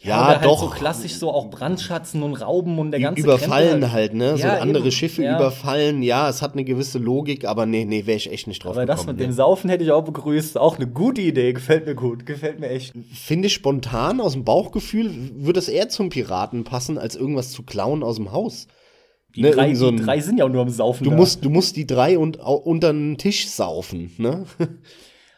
[0.00, 0.60] Ja, oder halt doch.
[0.60, 4.36] so klassisch so auch Brandschatzen und Rauben und der Die ganze überfallen Krempel halt, ne?
[4.36, 5.36] so Ja, andere eben, Schiffe ja.
[5.36, 6.02] überfallen.
[6.04, 8.86] Ja, es hat eine gewisse Logik, aber nee, nee, wäre ich echt nicht drauf Aber
[8.86, 9.16] das gekommen.
[9.16, 9.36] mit dem nee.
[9.36, 10.56] Saufen hätte ich auch begrüßt.
[10.56, 11.52] Auch eine gute Idee.
[11.52, 12.26] Gefällt mir gut.
[12.26, 12.94] Gefällt mir echt.
[13.12, 17.64] Finde ich spontan aus dem Bauchgefühl, würde es eher zum Piraten passen, als irgendwas zu
[17.64, 18.68] klauen aus dem Haus.
[19.34, 21.02] Die, Ne, drei, so die ein- drei sind ja auch nur am Saufen.
[21.04, 21.16] Du da.
[21.16, 24.44] musst, du musst die drei und, unter den Tisch saufen, ne?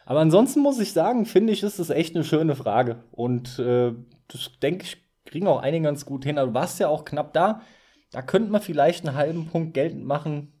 [0.05, 3.03] Aber ansonsten muss ich sagen, finde ich, ist das echt eine schöne Frage.
[3.11, 3.91] Und äh,
[4.31, 6.37] das denke ich, kriegen auch einige ganz gut hin.
[6.37, 7.61] Aber du warst ja auch knapp da.
[8.11, 10.53] Da könnte man vielleicht einen halben Punkt geltend machen.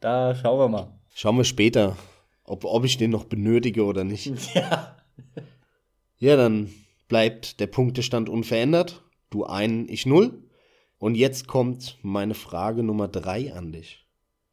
[0.00, 1.00] Da schauen wir mal.
[1.14, 1.96] Schauen wir später,
[2.44, 4.32] ob, ob ich den noch benötige oder nicht.
[4.54, 4.96] Ja.
[6.16, 6.70] Ja, dann
[7.08, 9.02] bleibt der Punktestand unverändert.
[9.30, 10.44] Du ein, ich null.
[10.98, 14.06] Und jetzt kommt meine Frage Nummer drei an dich.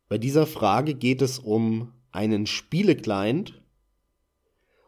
[0.08, 3.62] Bei dieser Frage geht es um einen Spiele-Client.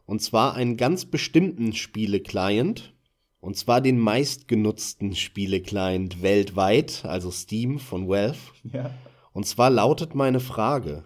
[0.06, 2.94] Und zwar einen ganz bestimmten Spiele-Client.
[3.40, 8.38] Und zwar den meistgenutzten Spiele-Client weltweit, also Steam von Valve.
[8.64, 8.92] ja.
[9.32, 11.06] Und zwar lautet meine Frage,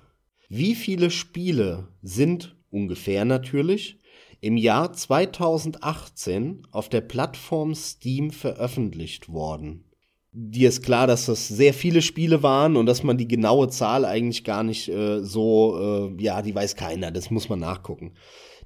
[0.49, 3.99] wie viele Spiele sind ungefähr natürlich
[4.41, 9.85] im Jahr 2018 auf der Plattform Steam veröffentlicht worden?
[10.31, 14.03] Dir ist klar, dass das sehr viele Spiele waren und dass man die genaue Zahl
[14.03, 18.13] eigentlich gar nicht äh, so, äh, ja, die weiß keiner, das muss man nachgucken.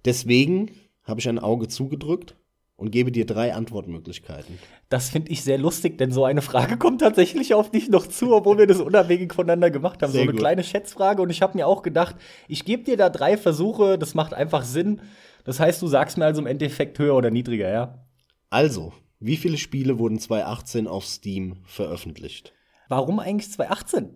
[0.05, 0.71] Deswegen
[1.03, 2.36] habe ich ein Auge zugedrückt
[2.77, 4.59] und gebe dir drei Antwortmöglichkeiten.
[4.87, 8.33] Das finde ich sehr lustig, denn so eine Frage kommt tatsächlich auf dich noch zu,
[8.33, 10.11] obwohl wir das unabhängig voneinander gemacht haben.
[10.11, 10.39] Sehr so eine gut.
[10.39, 11.21] kleine Schätzfrage.
[11.21, 12.15] Und ich habe mir auch gedacht,
[12.47, 15.01] ich gebe dir da drei Versuche, das macht einfach Sinn.
[15.43, 18.05] Das heißt, du sagst mir also im Endeffekt höher oder niedriger, ja?
[18.49, 22.53] Also, wie viele Spiele wurden 2018 auf Steam veröffentlicht?
[22.89, 24.11] Warum eigentlich 2018?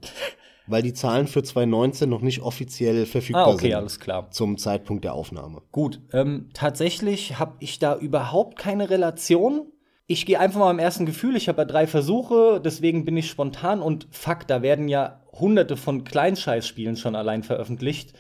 [0.68, 3.74] Weil die Zahlen für 2019 noch nicht offiziell verfügbar Ah, okay, sind.
[3.76, 4.30] alles klar.
[4.32, 5.62] Zum Zeitpunkt der Aufnahme.
[5.72, 9.72] Gut, ähm, tatsächlich habe ich da überhaupt keine Relation.
[10.08, 11.36] Ich gehe einfach mal im ersten Gefühl.
[11.36, 15.78] Ich habe ja drei Versuche, deswegen bin ich spontan und fuck, da werden ja hunderte
[15.78, 18.14] von Kleinscheißspielen schon allein veröffentlicht.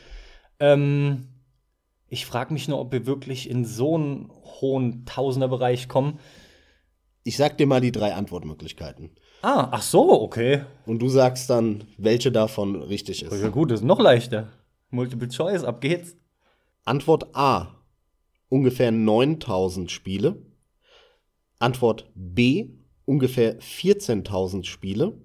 [0.59, 1.27] Ähm,
[2.07, 4.29] ich frage mich nur, ob wir wirklich in so einen
[4.61, 6.19] hohen Tausenderbereich kommen.
[7.23, 9.11] Ich sag dir mal die drei Antwortmöglichkeiten.
[9.41, 10.65] Ah, ach so, okay.
[10.85, 13.41] Und du sagst dann, welche davon richtig ist.
[13.41, 14.49] Ja gut, das ist noch leichter.
[14.91, 16.15] Multiple Choice, ab geht's.
[16.83, 17.75] Antwort A.
[18.49, 20.41] Ungefähr 9000 Spiele.
[21.59, 22.69] Antwort B.
[23.05, 25.19] Ungefähr 14.000 Spiele.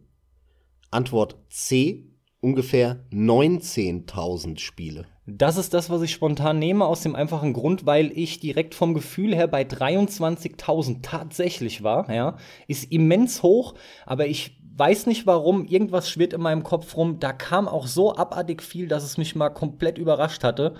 [0.90, 2.06] Antwort C.
[2.40, 5.06] Ungefähr 19.000 Spiele.
[5.26, 8.94] Das ist das, was ich spontan nehme, aus dem einfachen Grund, weil ich direkt vom
[8.94, 12.08] Gefühl her bei 23.000 tatsächlich war.
[12.12, 12.36] Ja,
[12.68, 15.64] ist immens hoch, aber ich weiß nicht warum.
[15.64, 17.18] Irgendwas schwirrt in meinem Kopf rum.
[17.18, 20.74] Da kam auch so abartig viel, dass es mich mal komplett überrascht hatte.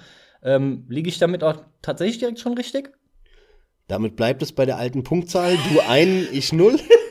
[0.45, 2.93] Ähm, Liege ich damit auch tatsächlich direkt schon richtig?
[3.89, 5.57] Damit bleibt es bei der alten Punktzahl.
[5.73, 6.79] Du ein, ich null.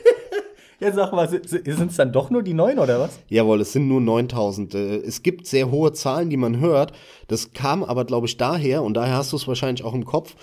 [0.79, 3.17] Ja, sag mal, sind es dann doch nur die neun oder was?
[3.29, 4.75] Jawohl, es sind nur 9000.
[4.75, 6.91] Äh, Es gibt sehr hohe Zahlen, die man hört.
[7.27, 10.35] Das kam aber, glaube ich, daher, und daher hast du es wahrscheinlich auch im Kopf,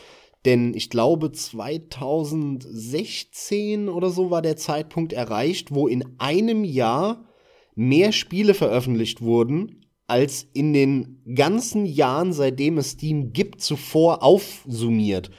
[0.45, 7.25] denn ich glaube, 2016 oder so war der Zeitpunkt erreicht, wo in einem Jahr
[7.75, 15.31] mehr Spiele veröffentlicht wurden, als in den ganzen Jahren, seitdem es Steam gibt, zuvor aufsummiert.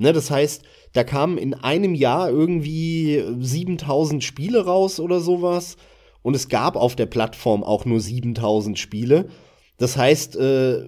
[0.00, 5.76] Ne, das heißt, da kamen in einem Jahr irgendwie 7000 Spiele raus oder sowas.
[6.22, 9.28] Und es gab auf der Plattform auch nur 7000 Spiele.
[9.76, 10.86] Das heißt, äh,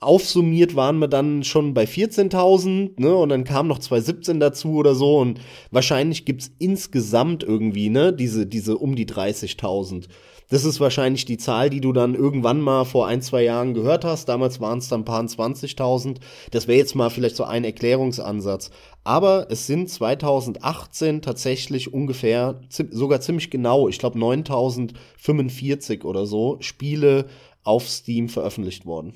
[0.00, 3.14] aufsummiert waren wir dann schon bei 14.000, ne?
[3.14, 5.18] Und dann kam noch 2017 dazu oder so.
[5.18, 10.08] Und wahrscheinlich gibt's insgesamt irgendwie, ne, diese, diese um die 30.000.
[10.48, 14.04] Das ist wahrscheinlich die Zahl, die du dann irgendwann mal vor ein, zwei Jahren gehört
[14.04, 14.28] hast.
[14.28, 16.18] Damals waren es dann ein paar 20.000.
[16.52, 18.70] Das wäre jetzt mal vielleicht so ein Erklärungsansatz.
[19.02, 27.26] Aber es sind 2018 tatsächlich ungefähr, sogar ziemlich genau, ich glaube 9045 oder so, Spiele
[27.64, 29.14] auf Steam veröffentlicht worden.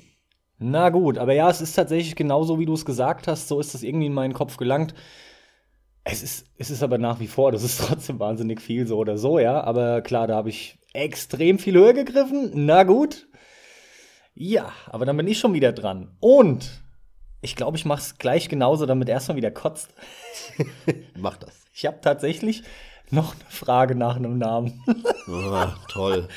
[0.59, 3.47] Na gut, aber ja, es ist tatsächlich genauso, wie du es gesagt hast.
[3.47, 4.93] So ist es irgendwie in meinen Kopf gelangt.
[6.03, 9.17] Es ist, es ist aber nach wie vor, das ist trotzdem wahnsinnig viel so oder
[9.17, 9.63] so, ja.
[9.63, 12.51] Aber klar, da habe ich extrem viel höher gegriffen.
[12.53, 13.27] Na gut.
[14.33, 16.15] Ja, aber dann bin ich schon wieder dran.
[16.19, 16.81] Und
[17.41, 19.89] ich glaube, ich mache es gleich genauso, damit er erstmal wieder kotzt.
[21.17, 21.63] Mach das.
[21.73, 22.63] Ich habe tatsächlich
[23.09, 24.83] noch eine Frage nach einem Namen.
[25.27, 26.27] Oh, toll.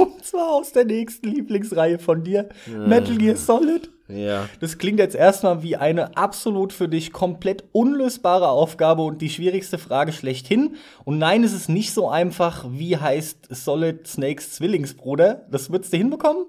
[0.00, 3.90] Und zwar aus der nächsten Lieblingsreihe von dir, Metal Gear Solid.
[4.08, 4.48] Ja.
[4.58, 9.76] Das klingt jetzt erstmal wie eine absolut für dich komplett unlösbare Aufgabe und die schwierigste
[9.76, 10.76] Frage schlechthin.
[11.04, 15.46] Und nein, es ist nicht so einfach, wie heißt Solid Snakes Zwillingsbruder.
[15.50, 16.46] Das würdest du hinbekommen?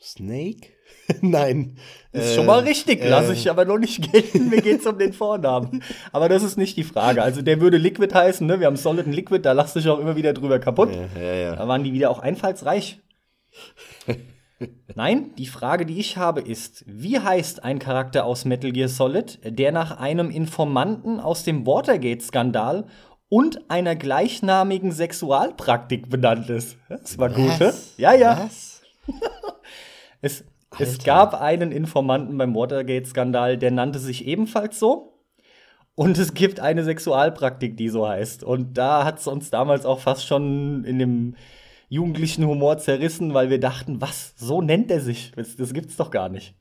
[0.00, 0.73] Snake?
[1.20, 1.76] Nein.
[2.12, 4.48] Ist Äh, schon mal richtig, lasse äh, ich aber noch nicht gelten.
[4.48, 5.82] Mir geht's um den Vornamen.
[6.12, 7.22] Aber das ist nicht die Frage.
[7.22, 8.60] Also der würde Liquid heißen, ne?
[8.60, 10.90] Wir haben Solid und Liquid, da lachst du dich auch immer wieder drüber kaputt.
[10.94, 11.56] Ja, ja, ja.
[11.56, 13.00] Da waren die wieder auch einfallsreich.
[14.94, 19.40] Nein, die Frage, die ich habe, ist: Wie heißt ein Charakter aus Metal Gear Solid,
[19.44, 22.86] der nach einem Informanten aus dem Watergate-Skandal
[23.28, 26.76] und einer gleichnamigen Sexualpraktik benannt ist?
[26.88, 27.66] Das war gut, ne?
[27.66, 27.94] Was?
[27.98, 28.44] Ja, ja.
[28.44, 28.82] Was?
[30.22, 30.42] Es,
[30.78, 31.04] es Alter.
[31.04, 35.14] gab einen Informanten beim Watergate-Skandal, der nannte sich ebenfalls so.
[35.94, 38.42] Und es gibt eine Sexualpraktik, die so heißt.
[38.42, 41.36] Und da hat es uns damals auch fast schon in dem
[41.88, 45.32] jugendlichen Humor zerrissen, weil wir dachten, was, so nennt er sich?
[45.36, 46.54] Das, das gibt's doch gar nicht.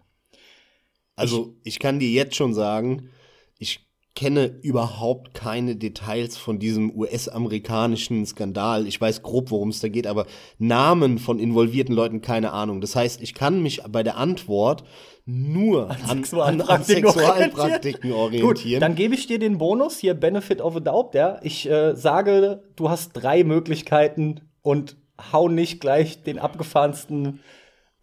[1.16, 3.10] Also, ich kann dir jetzt schon sagen,
[3.58, 8.88] ich kenne überhaupt keine Details von diesem US-amerikanischen Skandal.
[8.88, 10.28] Ich weiß grob, worum es da geht, aber
[10.60, 12.80] Namen von involvierten Leuten keine Ahnung.
[12.80, 14.84] Das heißt, ich kann mich bei der Antwort
[15.26, 18.74] nur an, an, an Sexualpraktiken Sexualpraktiken orientieren.
[18.74, 21.40] Gut, dann gebe ich dir den Bonus hier, Benefit of a Doubt, ja.
[21.42, 24.98] Ich äh, sage, du hast drei Möglichkeiten und
[25.32, 27.40] hau nicht gleich den abgefahrensten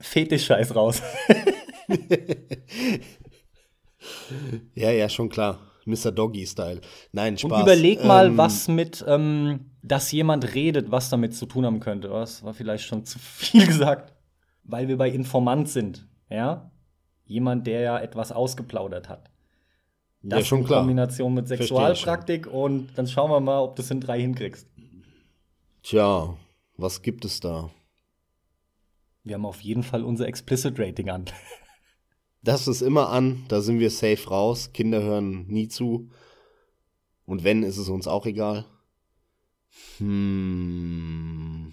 [0.00, 1.02] Fetischscheiß raus.
[4.74, 5.69] ja, ja, schon klar.
[5.86, 6.12] Mr.
[6.12, 6.80] Doggy-Style.
[7.12, 7.50] Nein, Spaß.
[7.52, 11.80] Und überleg mal, Ähm, was mit, ähm, dass jemand redet, was damit zu tun haben
[11.80, 12.08] könnte.
[12.08, 14.12] Das war vielleicht schon zu viel gesagt.
[14.64, 16.70] Weil wir bei Informant sind, ja?
[17.24, 19.30] Jemand, der ja etwas ausgeplaudert hat.
[20.22, 20.80] Das Ja, schon in klar.
[20.80, 24.68] Kombination mit Sexualpraktik und dann schauen wir mal, ob du es in drei hinkriegst.
[25.82, 26.36] Tja,
[26.76, 27.70] was gibt es da?
[29.24, 31.24] Wir haben auf jeden Fall unser Explicit Rating an.
[32.42, 34.72] Das ist immer an, da sind wir safe raus.
[34.72, 36.10] Kinder hören nie zu.
[37.26, 38.64] Und wenn, ist es uns auch egal.
[39.98, 41.72] Hm.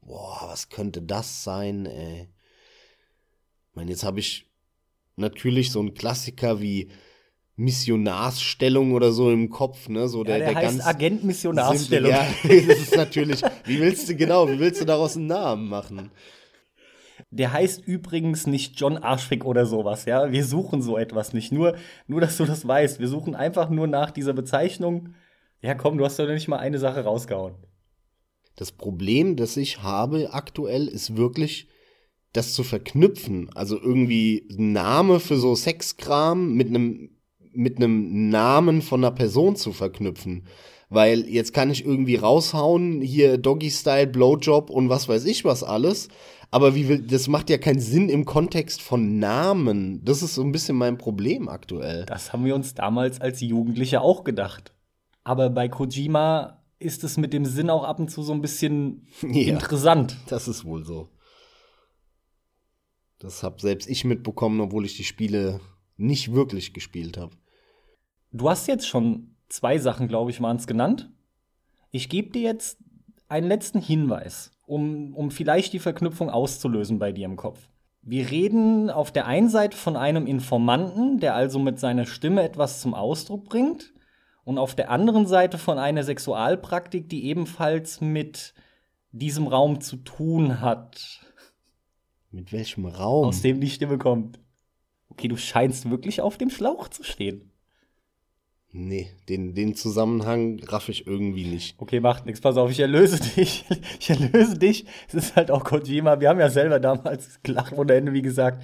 [0.00, 2.28] Boah, was könnte das sein, ey?
[3.70, 4.46] Ich meine, jetzt habe ich
[5.16, 6.88] natürlich so einen Klassiker wie
[7.56, 10.08] Missionarsstellung oder so im Kopf, ne?
[10.08, 12.10] So der, ja, der, der heißt ganz Agent Missionarstellung.
[12.10, 13.40] Ja, das ist natürlich.
[13.64, 16.10] Wie willst du genau, wie willst du daraus einen Namen machen?
[17.36, 20.32] Der heißt übrigens nicht John Arschfick oder sowas, ja.
[20.32, 21.52] Wir suchen so etwas nicht.
[21.52, 22.98] Nur, nur, dass du das weißt.
[22.98, 25.10] Wir suchen einfach nur nach dieser Bezeichnung.
[25.60, 27.54] Ja, komm, du hast doch nicht mal eine Sache rausgehauen.
[28.56, 31.68] Das Problem, das ich habe aktuell, ist wirklich,
[32.32, 33.50] das zu verknüpfen.
[33.54, 37.10] Also irgendwie ein Name für so Sexkram mit einem
[37.52, 40.46] mit einem Namen von einer Person zu verknüpfen.
[40.88, 46.08] Weil jetzt kann ich irgendwie raushauen, hier Doggy-Style, Blowjob und was weiß ich was alles.
[46.50, 50.04] Aber wie will, das macht ja keinen Sinn im Kontext von Namen.
[50.04, 52.06] Das ist so ein bisschen mein Problem aktuell.
[52.06, 54.72] Das haben wir uns damals als Jugendliche auch gedacht.
[55.24, 59.06] Aber bei Kojima ist es mit dem Sinn auch ab und zu so ein bisschen
[59.22, 59.54] Ja.
[59.54, 60.16] interessant.
[60.28, 61.08] Das ist wohl so.
[63.18, 65.60] Das hab selbst ich mitbekommen, obwohl ich die Spiele
[65.96, 67.34] nicht wirklich gespielt habe.
[68.30, 71.10] Du hast jetzt schon zwei Sachen, glaube ich, waren es genannt.
[71.90, 72.78] Ich gebe dir jetzt
[73.28, 77.68] einen letzten Hinweis, um, um vielleicht die Verknüpfung auszulösen bei dir im Kopf.
[78.02, 82.80] Wir reden auf der einen Seite von einem Informanten, der also mit seiner Stimme etwas
[82.80, 83.92] zum Ausdruck bringt,
[84.44, 88.54] und auf der anderen Seite von einer Sexualpraktik, die ebenfalls mit
[89.10, 91.20] diesem Raum zu tun hat,
[92.30, 93.26] Mit welchem Raum?
[93.26, 94.38] aus dem die Stimme kommt.
[95.08, 97.50] Okay, du scheinst wirklich auf dem Schlauch zu stehen.
[98.76, 101.74] Nee, den, den Zusammenhang raff ich irgendwie nicht.
[101.78, 102.40] Okay, macht nichts.
[102.40, 103.64] Pass auf, ich erlöse dich.
[103.98, 104.84] Ich erlöse dich.
[105.08, 106.20] Es ist halt auch Kojima.
[106.20, 108.62] Wir haben ja selber damals gelacht ohne Ende, wie gesagt.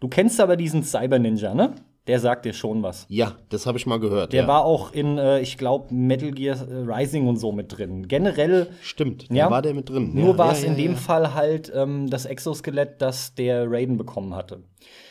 [0.00, 1.74] Du kennst aber diesen Cyber Ninja, ne?
[2.08, 3.06] Der sagt dir schon was.
[3.08, 4.32] Ja, das habe ich mal gehört.
[4.32, 4.48] Der ja.
[4.48, 8.08] war auch in, äh, ich glaube, Metal Gear äh, Rising und so mit drin.
[8.08, 9.50] Generell, Stimmt, da Ja.
[9.52, 10.12] war der mit drin.
[10.12, 10.96] nur ja, war es in dem.
[10.96, 14.64] Fall halt ähm, das Exoskelett, das der Raiden bekommen hatte.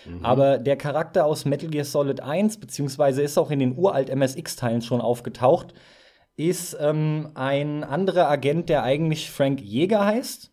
[0.06, 0.26] Mhm.
[0.26, 4.82] Aber der Charakter aus Metal Gear Solid 1, beziehungsweise ist auch in den uralt MSX-Teilen
[4.82, 5.74] schon aufgetaucht,
[6.36, 10.52] ist ähm, ein anderer Agent, der eigentlich Frank Jäger heißt.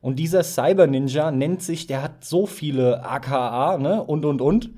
[0.00, 4.70] Und dieser Cyber Ninja nennt sich, der hat so viele AKA, ne, und und und.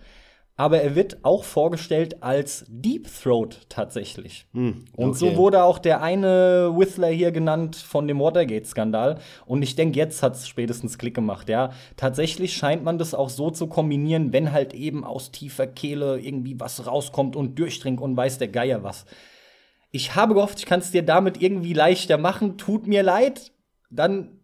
[0.57, 4.47] Aber er wird auch vorgestellt als Deep Throat tatsächlich.
[4.53, 5.37] Hm, Und so okay.
[5.37, 9.19] wurde auch der eine Whistler hier genannt von dem Watergate-Skandal.
[9.47, 11.71] Und ich denke, jetzt hat es spätestens Klick gemacht, ja.
[11.97, 16.61] Tatsächlich scheint man das auch so zu kombinieren, wenn halt eben aus tiefer Kehle irgendwie
[16.61, 19.07] was rauskommt und durchdringt und weiß der Geier was.
[19.91, 22.59] Ich habe gehofft, ich kann es dir damit irgendwie leichter machen.
[22.59, 23.53] Tut mir leid.
[23.91, 24.42] Dann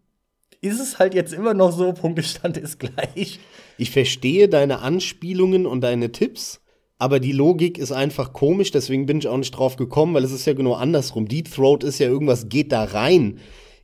[0.61, 3.39] ist es halt jetzt immer noch so, Punktestand ist gleich.
[3.77, 6.61] Ich verstehe deine Anspielungen und deine Tipps,
[6.97, 10.33] aber die Logik ist einfach komisch, deswegen bin ich auch nicht drauf gekommen, weil es
[10.33, 11.27] ist ja genau andersrum.
[11.27, 13.39] Deep Throat ist ja irgendwas geht da rein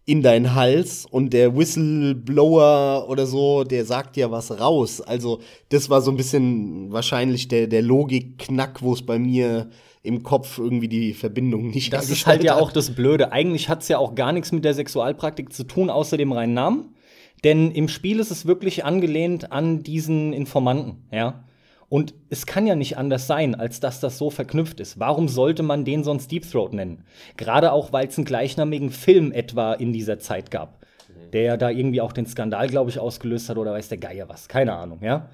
[0.06, 5.02] in deinen Hals und der Whistleblower oder so, der sagt ja was raus.
[5.02, 9.70] Also, das war so ein bisschen wahrscheinlich der, der Logikknack, wo es bei mir
[10.06, 13.32] im Kopf irgendwie die Verbindung nicht Das ist halt ja auch das Blöde.
[13.32, 16.54] Eigentlich hat es ja auch gar nichts mit der Sexualpraktik zu tun, außer dem reinen
[16.54, 16.96] Namen.
[17.44, 21.44] Denn im Spiel ist es wirklich angelehnt an diesen Informanten, ja.
[21.88, 25.00] Und es kann ja nicht anders sein, als dass das so verknüpft ist.
[25.00, 27.04] Warum sollte man den sonst Deep Throat nennen?
[27.38, 30.84] Gerade auch, weil es einen gleichnamigen Film etwa in dieser Zeit gab,
[31.32, 34.28] der ja da irgendwie auch den Skandal, glaube ich, ausgelöst hat oder weiß der Geier
[34.28, 34.48] was.
[34.48, 35.30] Keine Ahnung, ja.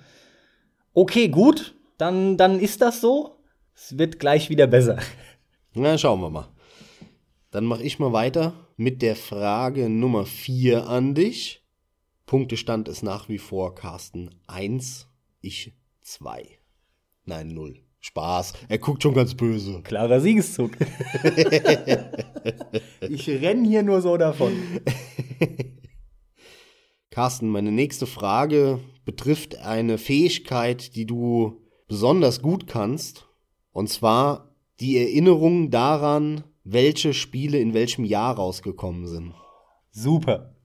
[0.93, 3.37] Okay, gut, dann, dann ist das so.
[3.73, 4.99] Es wird gleich wieder besser.
[5.73, 6.49] Na, schauen wir mal.
[7.51, 11.63] Dann mache ich mal weiter mit der Frage Nummer 4 an dich.
[12.25, 15.07] Punktestand ist nach wie vor Carsten 1,
[15.41, 16.47] ich 2.
[17.25, 17.81] Nein, 0.
[17.99, 18.53] Spaß.
[18.67, 19.81] Er guckt schon ganz böse.
[19.83, 20.71] Klarer Siegeszug.
[23.01, 24.53] ich renn hier nur so davon.
[27.11, 33.27] Carsten, meine nächste Frage betrifft eine Fähigkeit, die du besonders gut kannst.
[33.71, 39.33] Und zwar die Erinnerung daran, welche Spiele in welchem Jahr rausgekommen sind.
[39.91, 40.55] Super.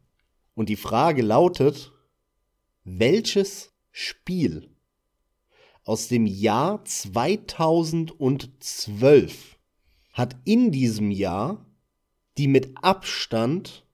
[0.54, 1.90] Und die Frage lautet,
[2.84, 4.70] welches Spiel
[5.84, 9.56] aus dem Jahr 2012
[10.12, 11.64] hat in diesem Jahr
[12.38, 13.86] die mit Abstand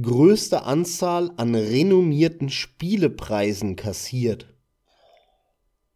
[0.00, 4.54] größte Anzahl an renommierten Spielepreisen kassiert?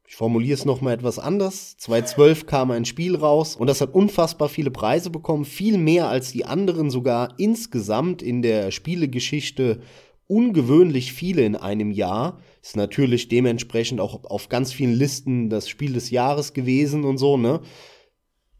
[0.06, 1.76] Ich formuliere es nochmal etwas anders.
[1.78, 6.32] 2012 kam ein Spiel raus und das hat unfassbar viele Preise bekommen, viel mehr als
[6.32, 9.80] die anderen, sogar insgesamt in der Spielegeschichte
[10.26, 12.38] ungewöhnlich viele in einem Jahr.
[12.62, 17.36] Ist natürlich dementsprechend auch auf ganz vielen Listen das Spiel des Jahres gewesen und so,
[17.36, 17.60] ne?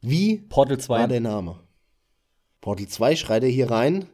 [0.00, 1.06] Wie Portal war 2.
[1.06, 1.60] der Name?
[2.60, 4.06] Portal 2 schreit er hier rein.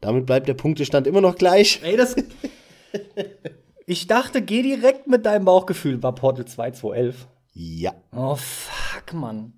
[0.00, 1.80] Damit bleibt der Punktestand immer noch gleich.
[1.82, 2.16] Ey, das.
[3.86, 6.02] ich dachte, geh direkt mit deinem Bauchgefühl.
[6.02, 7.28] War Portal 2 2011.
[7.52, 7.94] Ja.
[8.14, 9.54] Oh, fuck, Mann.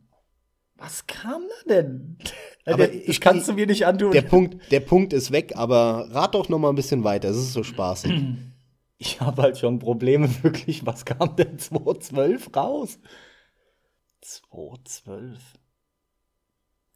[0.77, 2.19] Was kam da denn?
[2.65, 4.13] Aber Aber ich kann's du mir nicht antun.
[4.13, 7.31] Der Punkt, der Punkt ist weg, aber rat doch noch mal ein bisschen weiter.
[7.31, 8.13] Es ist so spaßig.
[9.01, 10.85] Ich habe halt schon Probleme, wirklich.
[10.85, 12.99] Was kam denn 2012 raus?
[14.23, 15.39] 2012.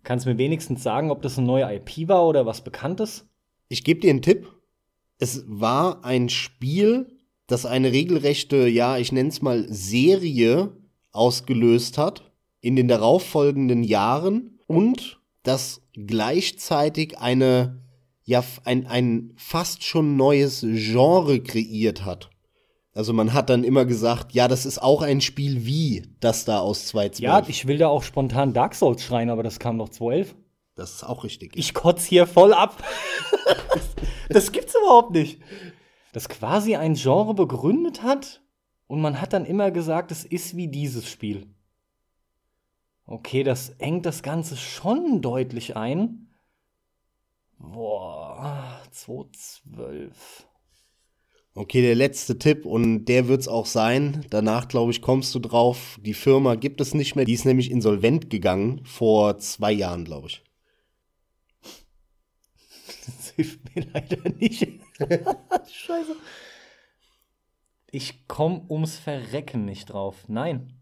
[0.02, 3.28] Kannst du mir wenigstens sagen, ob das eine neue IP war oder was Bekanntes?
[3.68, 4.52] Ich gebe dir einen Tipp.
[5.18, 7.21] Es war ein Spiel,
[7.52, 10.72] das eine regelrechte, ja, ich nenne es mal Serie
[11.12, 17.82] ausgelöst hat in den darauffolgenden Jahren und das gleichzeitig eine,
[18.24, 22.30] ja, ein, ein fast schon neues Genre kreiert hat.
[22.94, 26.58] Also man hat dann immer gesagt, ja, das ist auch ein Spiel wie das da
[26.58, 27.20] aus 2012.
[27.22, 30.34] Ja, ich will da auch spontan Dark Souls schreien, aber das kam noch 2011.
[30.74, 31.52] das ist auch richtig.
[31.56, 32.82] Ich kotz hier voll ab.
[34.30, 35.38] das gibt's überhaupt nicht.
[36.12, 38.42] Das quasi ein Genre begründet hat
[38.86, 41.46] und man hat dann immer gesagt, es ist wie dieses Spiel.
[43.06, 46.28] Okay, das engt das Ganze schon deutlich ein.
[47.58, 50.46] Boah, 2012.
[51.54, 54.24] Okay, der letzte Tipp und der wird's auch sein.
[54.30, 55.98] Danach, glaube ich, kommst du drauf.
[56.02, 57.26] Die Firma gibt es nicht mehr.
[57.26, 60.42] Die ist nämlich insolvent gegangen vor zwei Jahren, glaube ich.
[63.06, 64.68] Das hilft mir leider nicht.
[65.70, 66.16] Scheiße.
[67.90, 70.24] Ich komme ums Verrecken nicht drauf.
[70.28, 70.72] Nein.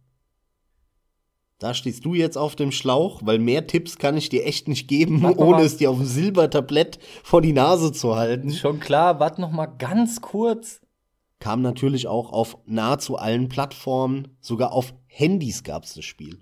[1.58, 4.88] Da stehst du jetzt auf dem Schlauch, weil mehr Tipps kann ich dir echt nicht
[4.88, 8.50] geben, ohne es dir auf dem Silbertablett vor die Nase zu halten.
[8.52, 10.80] Schon klar, warte noch mal ganz kurz.
[11.38, 16.40] Kam natürlich auch auf nahezu allen Plattformen, sogar auf Handys gab's das Spiel.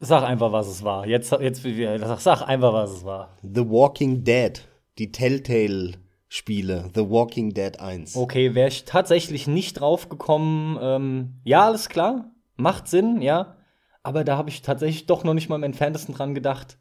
[0.00, 1.06] Sag einfach, was es war.
[1.06, 3.36] Jetzt, jetzt sag, sag einfach, was es war.
[3.42, 4.66] The Walking Dead,
[4.98, 8.16] die Telltale-Spiele, The Walking Dead 1.
[8.16, 10.78] Okay, wäre ich tatsächlich nicht drauf gekommen.
[10.80, 12.30] Ähm, ja, alles klar.
[12.56, 13.56] Macht Sinn, ja.
[14.02, 16.78] Aber da habe ich tatsächlich doch noch nicht mal im entferntesten dran gedacht.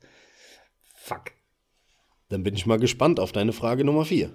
[0.93, 1.31] Fuck.
[2.29, 4.31] Dann bin ich mal gespannt auf deine Frage Nummer 4.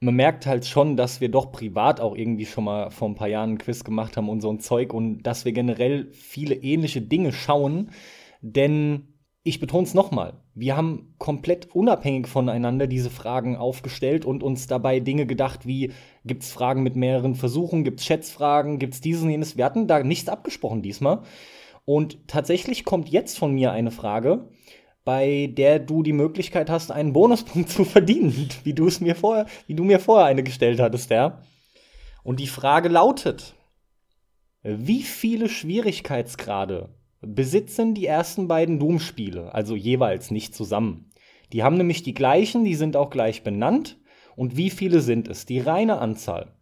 [0.00, 3.28] man merkt halt schon, dass wir doch privat auch irgendwie schon mal vor ein paar
[3.28, 7.00] Jahren ein Quiz gemacht haben und so ein Zeug und dass wir generell viele ähnliche
[7.00, 7.90] Dinge schauen.
[8.40, 9.11] Denn
[9.44, 15.00] ich betone es nochmal, wir haben komplett unabhängig voneinander diese Fragen aufgestellt und uns dabei
[15.00, 15.92] Dinge gedacht wie,
[16.24, 19.56] gibt es Fragen mit mehreren Versuchen, gibt es Schätzfragen, gibt es dieses und jenes.
[19.56, 21.22] Wir hatten da nichts abgesprochen diesmal.
[21.84, 24.48] Und tatsächlich kommt jetzt von mir eine Frage,
[25.04, 29.46] bei der du die Möglichkeit hast, einen Bonuspunkt zu verdienen, wie du es mir vorher,
[29.66, 31.42] wie du mir vorher eine gestellt hattest, ja.
[32.22, 33.56] Und die Frage lautet:
[34.62, 36.90] Wie viele Schwierigkeitsgrade
[37.22, 41.10] besitzen die ersten beiden Doom-Spiele, also jeweils nicht zusammen?
[41.52, 43.98] Die haben nämlich die gleichen, die sind auch gleich benannt.
[44.36, 45.44] Und wie viele sind es?
[45.44, 46.54] Die reine Anzahl.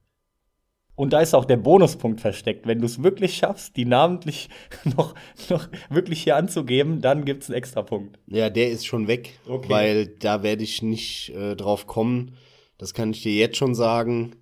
[0.97, 2.67] Und da ist auch der Bonuspunkt versteckt.
[2.67, 4.51] Wenn du es wirklich schaffst, die namentlich
[4.97, 5.15] noch,
[5.49, 8.19] noch wirklich hier anzugeben, dann gibt es einen extra Punkt.
[8.27, 9.71] Ja, der ist schon weg, okay.
[9.71, 12.37] weil da werde ich nicht äh, drauf kommen.
[12.77, 14.37] Das kann ich dir jetzt schon sagen.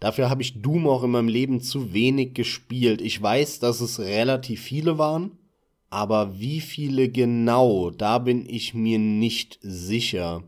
[0.00, 3.02] Dafür habe ich Doom auch in meinem Leben zu wenig gespielt.
[3.02, 5.38] Ich weiß, dass es relativ viele waren,
[5.90, 10.44] aber wie viele genau, da bin ich mir nicht sicher.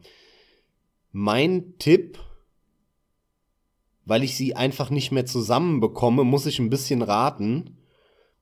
[1.11, 2.19] Mein Tipp
[4.05, 7.79] weil ich sie einfach nicht mehr zusammenbekomme, muss ich ein bisschen raten.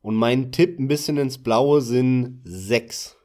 [0.02, 3.16] Und mein Tipp ein bisschen ins Blaue sind sechs.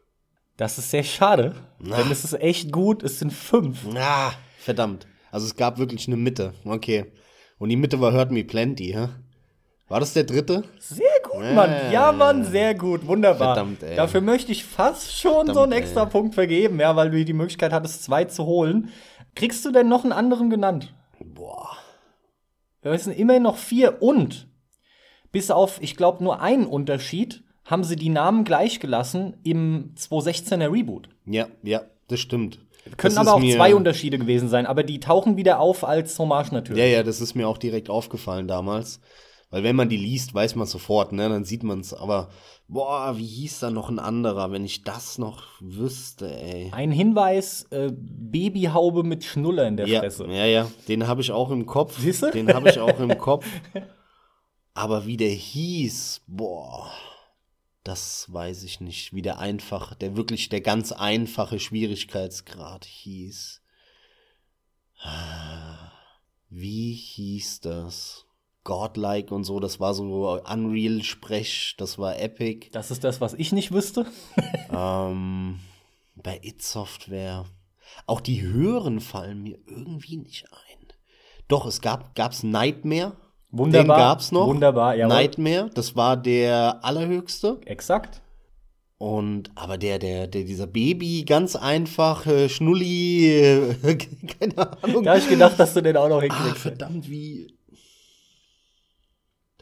[0.58, 1.98] Das ist sehr schade, Na.
[1.98, 3.86] denn es ist echt gut, es sind fünf.
[3.96, 5.08] Ah, verdammt.
[5.32, 6.54] Also es gab wirklich eine Mitte.
[6.66, 7.12] Okay.
[7.58, 9.10] Und die Mitte war Hurt Me Plenty, hä?
[9.88, 10.64] War das der dritte?
[10.80, 11.06] Sehr
[11.36, 11.56] gut.
[11.56, 11.92] Mann.
[11.92, 13.06] Ja, Mann, sehr gut.
[13.08, 13.56] Wunderbar.
[13.56, 13.96] Verdammt, ey.
[13.96, 16.10] Dafür möchte ich fast schon Verdammt, so einen extra ey.
[16.10, 18.90] Punkt vergeben, ja, weil du die Möglichkeit hattest, zwei zu holen.
[19.36, 20.94] Kriegst du denn noch einen anderen genannt?
[21.20, 21.78] Boah.
[22.82, 24.48] Wir sind immerhin noch vier und
[25.32, 30.72] bis auf, ich glaube, nur einen Unterschied haben sie die Namen gleich gelassen im 216er
[30.72, 31.10] Reboot.
[31.26, 32.60] Ja, ja, das stimmt.
[32.98, 36.52] Können das aber auch zwei Unterschiede gewesen sein, aber die tauchen wieder auf als Hommage
[36.52, 36.82] natürlich.
[36.82, 39.02] Ja, ja, das ist mir auch direkt aufgefallen damals.
[39.56, 41.30] Weil wenn man die liest, weiß man sofort, ne?
[41.30, 41.94] Dann sieht man es.
[41.94, 42.28] Aber
[42.68, 46.72] boah, wie hieß da noch ein anderer, wenn ich das noch wüsste, ey.
[46.74, 50.26] Ein Hinweis: äh, Babyhaube mit Schnuller in der ja, Fresse.
[50.28, 51.98] Ja, ja, den habe ich auch im Kopf.
[51.98, 52.32] Siehst du?
[52.32, 53.46] Den habe ich auch im Kopf.
[54.74, 56.92] Aber wie der hieß, boah,
[57.86, 59.14] das weiß ich nicht.
[59.14, 63.62] Wie der einfach, der wirklich der ganz einfache Schwierigkeitsgrad hieß.
[66.50, 68.25] Wie hieß das?
[68.66, 72.68] Godlike und so, das war so Unreal-Sprech, das war Epic.
[72.74, 74.06] Das ist das, was ich nicht wüsste.
[74.72, 75.60] ähm,
[76.16, 77.46] bei It Software.
[78.08, 80.88] Auch die höheren fallen mir irgendwie nicht ein.
[81.48, 83.14] Doch, es gab gab's Nightmare.
[83.52, 83.98] Wunderbar.
[83.98, 84.48] Den gab's noch.
[84.48, 85.08] Wunderbar, ja.
[85.08, 87.62] Nightmare, das war der allerhöchste.
[87.66, 88.22] Exakt.
[88.98, 93.76] Und aber der, der, der, dieser Baby, ganz einfach, äh, Schnulli, äh,
[94.40, 95.04] keine Ahnung.
[95.04, 96.52] Da hab ich gedacht, dass du den auch noch hinkriegst.
[96.52, 97.55] Ach, verdammt, wie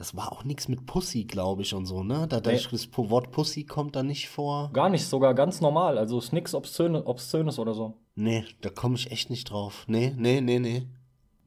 [0.03, 2.27] das war auch nichts mit Pussy, glaube ich, und so, ne?
[2.27, 2.59] Da, nee.
[2.69, 4.69] das Wort Pussy kommt da nicht vor.
[4.73, 5.97] Gar nicht, sogar ganz normal.
[5.97, 7.93] Also ist nichts Obszöne, Obszönes oder so.
[8.13, 9.85] Nee, da komme ich echt nicht drauf.
[9.87, 10.87] Nee, nee, nee, nee.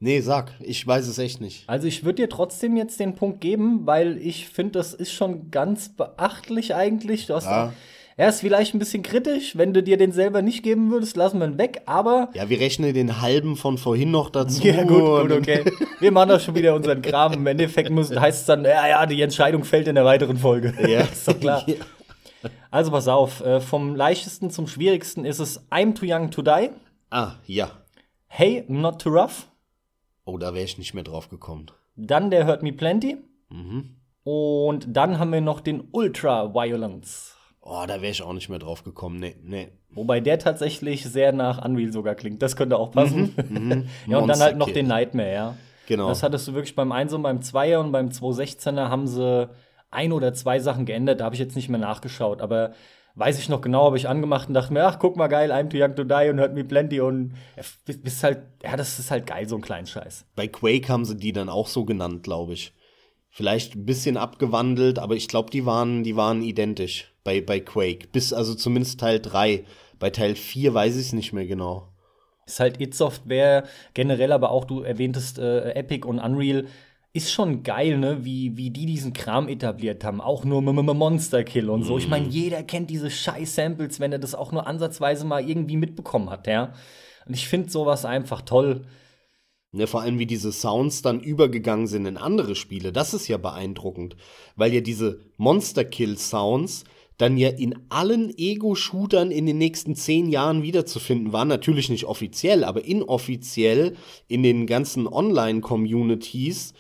[0.00, 1.68] Nee, sag, ich weiß es echt nicht.
[1.68, 5.50] Also ich würde dir trotzdem jetzt den Punkt geben, weil ich finde, das ist schon
[5.50, 7.26] ganz beachtlich eigentlich.
[7.26, 7.74] Du hast ja.
[8.18, 9.58] Er ist vielleicht ein bisschen kritisch.
[9.58, 11.82] Wenn du dir den selber nicht geben würdest, lassen wir ihn weg.
[11.84, 12.30] Aber.
[12.32, 14.66] Ja, wir rechnen den halben von vorhin noch dazu.
[14.66, 15.70] Ja, gut, gut, okay.
[16.00, 17.34] Wir machen doch schon wieder unseren Kram.
[17.34, 20.74] Im Endeffekt muss, heißt es dann, ja, ja, die Entscheidung fällt in der weiteren Folge.
[20.88, 21.00] Ja.
[21.12, 21.62] ist doch klar.
[21.66, 21.74] Ja.
[22.70, 26.70] Also pass auf, äh, vom leichtesten zum schwierigsten ist es I'm too young to die.
[27.10, 27.70] Ah, ja.
[28.28, 29.46] Hey, not too rough.
[30.24, 31.66] Oh, da wäre ich nicht mehr drauf gekommen.
[31.96, 33.18] Dann der Hurt Me Plenty.
[33.50, 33.96] Mhm.
[34.24, 37.35] Und dann haben wir noch den Ultra Violence.
[37.68, 39.18] Oh, da wäre ich auch nicht mehr drauf gekommen.
[39.18, 39.72] Nee, nee.
[39.90, 42.40] Wobei der tatsächlich sehr nach Unreal sogar klingt.
[42.40, 43.34] Das könnte auch passen.
[43.48, 43.88] Mhm, mhm.
[44.06, 45.56] ja, und dann halt noch den Nightmare, ja.
[45.88, 46.08] Genau.
[46.08, 49.48] Das hattest du wirklich beim 1 und beim 2er und beim 216er haben sie
[49.90, 51.20] ein oder zwei Sachen geändert.
[51.20, 52.40] Da habe ich jetzt nicht mehr nachgeschaut.
[52.40, 52.72] Aber
[53.16, 55.68] weiß ich noch genau, habe ich angemacht und dachte mir, ach, guck mal geil, I'm
[55.68, 57.34] too young to die und hört me plenty und
[57.84, 60.24] bist halt, ja, das ist halt geil, so ein kleinen Scheiß.
[60.36, 62.72] Bei Quake haben sie die dann auch so genannt, glaube ich.
[63.30, 68.06] Vielleicht ein bisschen abgewandelt, aber ich glaube, die waren, die waren identisch bei, bei Quake.
[68.12, 69.64] Bis also zumindest Teil 3.
[69.98, 71.88] Bei Teil 4 weiß ich es nicht mehr genau.
[72.46, 76.66] Ist halt It Software generell, aber auch du erwähntest äh, Epic und Unreal.
[77.12, 80.20] Ist schon geil, ne, wie, wie die diesen Kram etabliert haben.
[80.20, 81.98] Auch nur M -M Monster Kill und so.
[81.98, 82.30] Ich meine, mhm.
[82.30, 86.46] jeder kennt diese scheiß Samples, wenn er das auch nur ansatzweise mal irgendwie mitbekommen hat,
[86.46, 86.74] ja.
[87.26, 88.84] Und ich finde sowas einfach toll.
[89.72, 92.92] Ne, vor allem, wie diese Sounds dann übergegangen sind in andere Spiele.
[92.92, 94.16] Das ist ja beeindruckend.
[94.54, 96.84] Weil ja diese Monster-Kill-Sounds
[97.18, 101.44] dann ja in allen Ego-Shootern in den nächsten zehn Jahren wiederzufinden war.
[101.44, 103.96] Natürlich nicht offiziell, aber inoffiziell
[104.28, 106.74] in den ganzen Online-Communities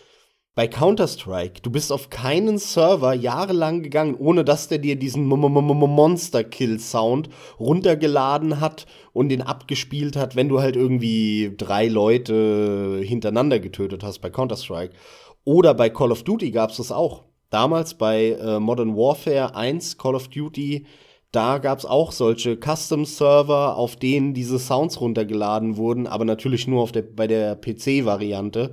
[0.56, 1.60] bei Counter-Strike.
[1.60, 7.28] Du bist auf keinen Server jahrelang gegangen, ohne dass der dir diesen Monster-Kill-Sound
[7.60, 14.20] runtergeladen hat und den abgespielt hat, wenn du halt irgendwie drei Leute hintereinander getötet hast
[14.20, 14.94] bei Counter-Strike.
[15.44, 17.25] Oder bei Call of Duty gab es das auch.
[17.50, 20.86] Damals bei äh, Modern Warfare 1 Call of Duty,
[21.32, 26.82] da gab es auch solche Custom-Server, auf denen diese Sounds runtergeladen wurden, aber natürlich nur
[26.82, 28.72] auf der, bei der PC-Variante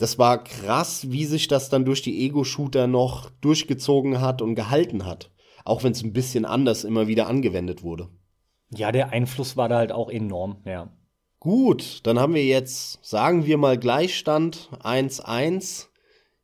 [0.00, 5.04] das war krass, wie sich das dann durch die Ego-Shooter noch durchgezogen hat und gehalten
[5.04, 5.30] hat.
[5.66, 8.08] Auch wenn es ein bisschen anders immer wieder angewendet wurde.
[8.70, 10.90] Ja, der Einfluss war da halt auch enorm, ja.
[11.38, 15.88] Gut, dann haben wir jetzt, sagen wir mal, Gleichstand 1-1.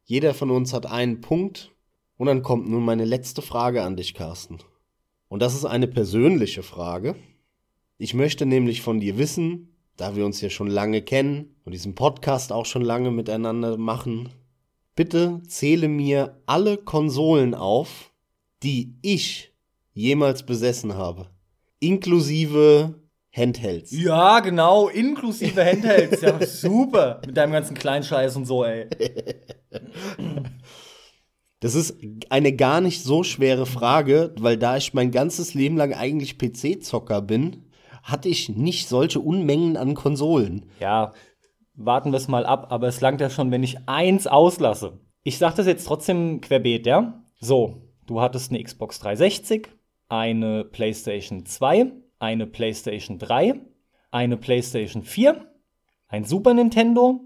[0.08, 1.72] Jeder von uns hat einen Punkt.
[2.16, 4.58] Und dann kommt nun meine letzte Frage an dich, Carsten.
[5.28, 7.16] Und das ist eine persönliche Frage.
[7.98, 11.94] Ich möchte nämlich von dir wissen, da wir uns ja schon lange kennen und diesen
[11.94, 14.28] Podcast auch schon lange miteinander machen,
[14.94, 18.12] bitte zähle mir alle Konsolen auf,
[18.62, 19.52] die ich
[19.92, 21.30] jemals besessen habe.
[21.80, 22.94] Inklusive
[23.36, 23.90] Handhelds.
[23.90, 26.22] Ja, genau, inklusive Handhelds.
[26.22, 27.20] Ja, super.
[27.26, 28.88] Mit deinem ganzen Kleinscheiß und so, ey.
[31.60, 31.98] Das ist
[32.30, 37.22] eine gar nicht so schwere Frage, weil da ich mein ganzes Leben lang eigentlich PC-Zocker
[37.22, 37.70] bin,
[38.02, 40.66] hatte ich nicht solche Unmengen an Konsolen.
[40.80, 41.12] Ja,
[41.74, 45.00] warten wir es mal ab, aber es langt ja schon, wenn ich eins auslasse.
[45.22, 47.24] Ich sag das jetzt trotzdem querbeet, ja?
[47.40, 49.68] So, du hattest eine Xbox 360,
[50.08, 53.60] eine PlayStation 2, eine PlayStation 3,
[54.10, 55.46] eine PlayStation 4,
[56.08, 57.20] ein Super Nintendo,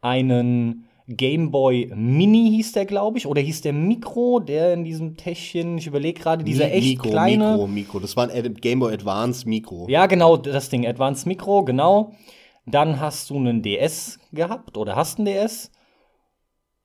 [0.00, 5.16] einen Game Boy Mini hieß der, glaube ich, oder hieß der Mikro, der in diesem
[5.16, 7.50] Täschchen, ich überlege gerade, dieser Mi echt Mikro, kleine.
[7.52, 9.88] Mikro, Mikro, das war ein Game Boy Advance Mikro.
[9.88, 12.14] Ja, genau, das Ding, Advance Mikro, genau.
[12.66, 15.72] Dann hast du einen DS gehabt oder hast einen DS.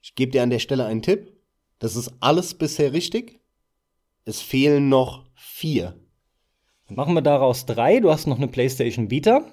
[0.02, 1.32] Ich gebe dir an der Stelle einen Tipp.
[1.78, 3.42] Das ist alles bisher richtig.
[4.24, 6.00] Es fehlen noch vier.
[6.90, 8.00] Machen wir daraus drei.
[8.00, 9.44] Du hast noch eine PlayStation Vita.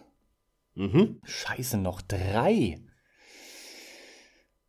[0.74, 1.20] Mhm.
[1.24, 2.78] Scheiße, noch drei.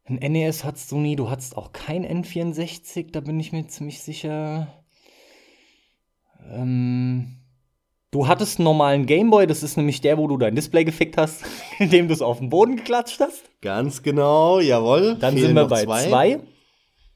[0.06, 4.02] Ein NES hattest du nie, du hattest auch kein N64, da bin ich mir ziemlich
[4.02, 4.68] sicher.
[6.52, 7.38] Ähm,
[8.12, 11.46] du hattest einen normalen Gameboy, das ist nämlich der, wo du dein Display gefickt hast,
[11.80, 13.50] indem du es auf den Boden geklatscht hast.
[13.62, 15.16] Ganz genau, jawohl.
[15.16, 16.08] Dann sind wir bei zwei.
[16.10, 16.40] zwei.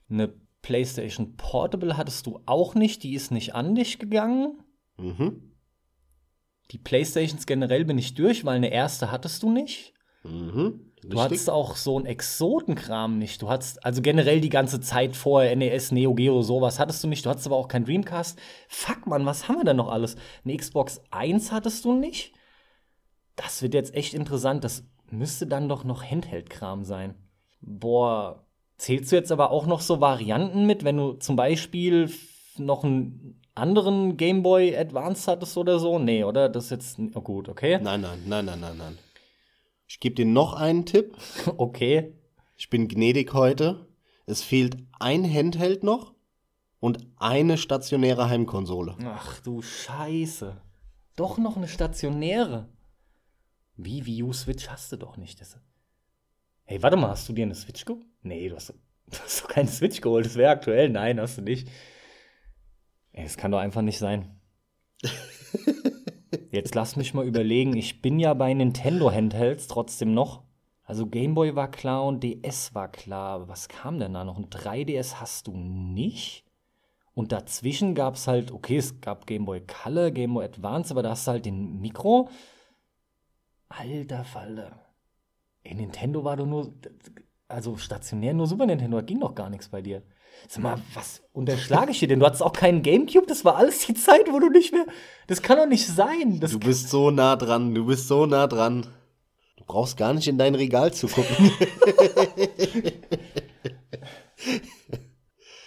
[0.09, 4.63] Eine PlayStation Portable hattest du auch nicht, die ist nicht an dich gegangen.
[4.97, 5.53] Mhm.
[6.71, 9.93] Die Playstations generell bin ich durch, weil eine erste hattest du nicht.
[10.23, 10.87] Mhm.
[11.03, 13.41] Du hattest auch so einen Exotenkram nicht.
[13.41, 17.25] Du hattest also generell die ganze Zeit vorher NES, Neo Geo, sowas hattest du nicht.
[17.25, 18.39] Du hattest aber auch kein Dreamcast.
[18.67, 20.15] Fuck, man, was haben wir denn noch alles?
[20.43, 22.33] Eine Xbox 1 hattest du nicht?
[23.35, 24.63] Das wird jetzt echt interessant.
[24.63, 27.15] Das müsste dann doch noch Handheld-Kram sein.
[27.61, 28.45] Boah,
[28.77, 32.11] zählst du jetzt aber auch noch so Varianten mit, wenn du zum Beispiel
[32.57, 35.99] noch einen anderen Game Boy Advance hattest oder so?
[35.99, 36.49] Nee, oder?
[36.49, 36.99] Das ist jetzt.
[37.16, 37.80] Oh gut, okay.
[37.82, 38.97] Nein, nein, nein, nein, nein, nein.
[39.88, 41.16] Ich gebe dir noch einen Tipp.
[41.58, 42.14] Okay.
[42.60, 43.88] Ich bin gnädig heute.
[44.26, 46.16] Es fehlt ein Handheld noch
[46.80, 48.95] und eine stationäre Heimkonsole.
[49.05, 50.60] Ach du Scheiße.
[51.16, 52.68] Doch noch eine stationäre.
[53.76, 55.39] Wie Wii U Switch hast du doch nicht.
[55.39, 55.58] Das
[56.66, 58.05] hey, warte mal, hast du dir eine Switch geholt?
[58.22, 58.70] Nee, du hast,
[59.08, 60.26] du hast doch keine Switch geholt.
[60.26, 60.89] Das wäre aktuell.
[60.89, 61.70] Nein, hast du nicht.
[63.24, 64.39] Das kann doch einfach nicht sein.
[66.51, 67.76] Jetzt lass mich mal überlegen.
[67.76, 70.43] Ich bin ja bei Nintendo Handhelds trotzdem noch.
[70.84, 73.36] Also Gameboy war klar und DS war klar.
[73.36, 74.38] Aber was kam denn da noch?
[74.38, 76.45] Ein 3DS hast du nicht.
[77.13, 81.26] Und dazwischen gab es halt, okay, es gab Gameboy Color, Gameboy Advance, aber da hast
[81.28, 82.30] du halt den Mikro.
[83.70, 84.80] Alter Falle.
[85.63, 86.74] Ey, Nintendo war doch nur,
[87.47, 90.03] also stationär nur Super Nintendo, da ging doch gar nichts bei dir.
[90.47, 92.19] Sag mal, was unterschlage ich dir denn?
[92.19, 94.85] Du hattest auch keinen Gamecube, das war alles die Zeit, wo du nicht mehr.
[95.27, 96.39] Das kann doch nicht sein.
[96.39, 98.88] Das du bist so nah dran, du bist so nah dran.
[99.57, 101.51] Du brauchst gar nicht in dein Regal zu gucken.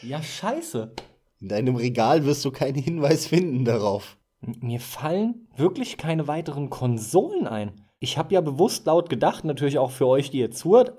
[0.03, 0.93] ja, scheiße.
[1.41, 4.17] In deinem Regal wirst du keinen Hinweis finden darauf.
[4.41, 7.73] Mir fallen wirklich keine weiteren Konsolen ein.
[7.99, 10.95] Ich habe ja bewusst laut gedacht, natürlich auch für euch, die ihr zuhört,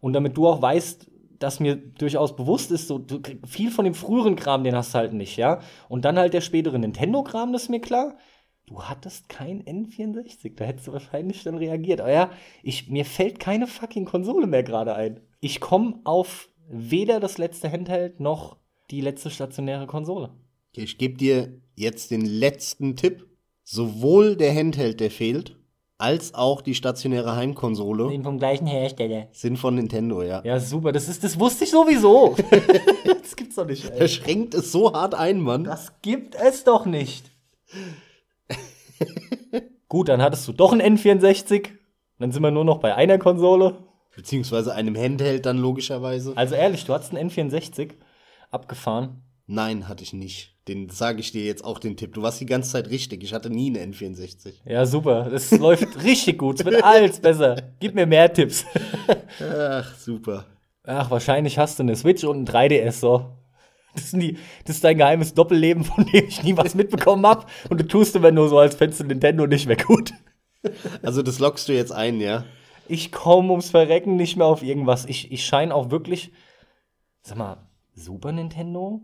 [0.00, 3.94] und damit du auch weißt, dass mir durchaus bewusst ist, so du, viel von dem
[3.94, 5.60] früheren Kram, den hast du halt nicht, ja.
[5.88, 8.16] Und dann halt der spätere Nintendo-Kram, das ist mir klar.
[8.66, 12.00] Du hattest kein N64, da hättest du wahrscheinlich dann reagiert.
[12.00, 12.30] Aber ja,
[12.62, 15.20] ich, mir fällt keine fucking Konsole mehr gerade ein.
[15.40, 18.58] Ich komme auf weder das letzte Handheld noch
[18.90, 20.30] die letzte stationäre Konsole.
[20.72, 23.26] Ich gebe dir jetzt den letzten Tipp.
[23.64, 25.57] Sowohl der Handheld, der fehlt,
[25.98, 29.26] als auch die stationäre Heimkonsole Den vom gleichen Hersteller.
[29.32, 30.42] sind von Nintendo, ja.
[30.44, 30.92] Ja, super.
[30.92, 32.36] Das, ist, das wusste ich sowieso.
[33.04, 34.08] das gibt's doch nicht, Er ey.
[34.08, 35.64] schränkt es so hart ein, Mann.
[35.64, 37.30] Das gibt es doch nicht.
[39.88, 41.68] Gut, dann hattest du doch ein N64.
[42.18, 43.78] Dann sind wir nur noch bei einer Konsole.
[44.14, 46.32] Beziehungsweise einem Handheld dann logischerweise.
[46.36, 47.92] Also ehrlich, du hattest einen N64
[48.50, 49.22] abgefahren.
[49.50, 50.54] Nein, hatte ich nicht.
[50.68, 52.12] Den sage ich dir jetzt auch den Tipp.
[52.12, 53.24] Du warst die ganze Zeit richtig.
[53.24, 54.52] Ich hatte nie eine N64.
[54.66, 55.28] Ja, super.
[55.30, 56.60] Das läuft richtig gut.
[56.60, 57.56] Es wird alles besser.
[57.80, 58.66] Gib mir mehr Tipps.
[59.40, 60.44] Ach, super.
[60.84, 63.38] Ach, wahrscheinlich hast du eine Switch und ein 3DS so.
[63.94, 64.36] Das, die,
[64.66, 67.50] das ist dein geheimes Doppelleben, von dem ich nie was mitbekommen hab.
[67.70, 70.12] Und du tust immer nur so, als fändest du Nintendo nicht mehr gut.
[71.02, 72.44] Also das lockst du jetzt ein, ja?
[72.86, 75.06] Ich komme ums Verrecken nicht mehr auf irgendwas.
[75.06, 76.32] Ich, ich scheine auch wirklich.
[77.22, 77.68] Sag mal,
[77.98, 79.02] Super Nintendo?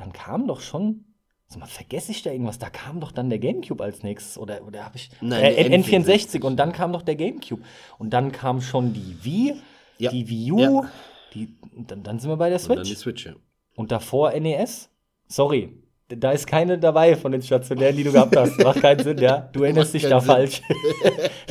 [0.00, 1.04] Dann kam doch schon.
[1.46, 2.58] Sag mal, vergesse ich da irgendwas?
[2.58, 4.38] Da kam doch dann der GameCube als nächstes.
[4.38, 5.10] Oder, oder habe ich.
[5.20, 7.60] Nein, äh, der N64 und dann kam doch der GameCube.
[7.98, 9.56] Und dann kam schon die Wii,
[9.98, 10.10] Ja.
[10.10, 10.58] die Wii U.
[10.58, 10.90] Ja.
[11.34, 11.54] Die,
[11.86, 13.22] dann, dann sind wir bei der Und dann die Switch.
[13.22, 13.26] Switch.
[13.26, 13.32] ja.
[13.76, 14.88] Und davor NES?
[15.28, 15.76] Sorry.
[16.08, 18.58] Da ist keine dabei von den stationären, die du gehabt hast.
[18.64, 19.48] Macht keinen Sinn, ja.
[19.52, 20.26] Du erinnerst dich da Sinn.
[20.26, 20.62] falsch.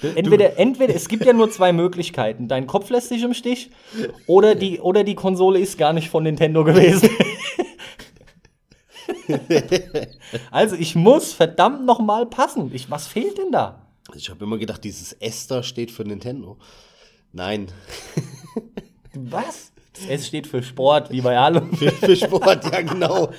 [0.00, 2.48] Du, entweder, entweder, es gibt ja nur zwei Möglichkeiten.
[2.48, 3.68] Dein Kopf lässt dich im Stich
[4.26, 7.10] oder die, oder die Konsole ist gar nicht von Nintendo gewesen.
[10.50, 12.70] also ich muss verdammt noch mal passen.
[12.74, 13.86] Ich, was fehlt denn da?
[14.14, 16.58] Ich habe immer gedacht, dieses Esther steht für Nintendo.
[17.32, 17.68] Nein.
[19.14, 19.72] Was?
[19.92, 21.72] Das S steht für Sport, wie bei allem.
[21.76, 23.30] Für, für Sport, ja genau.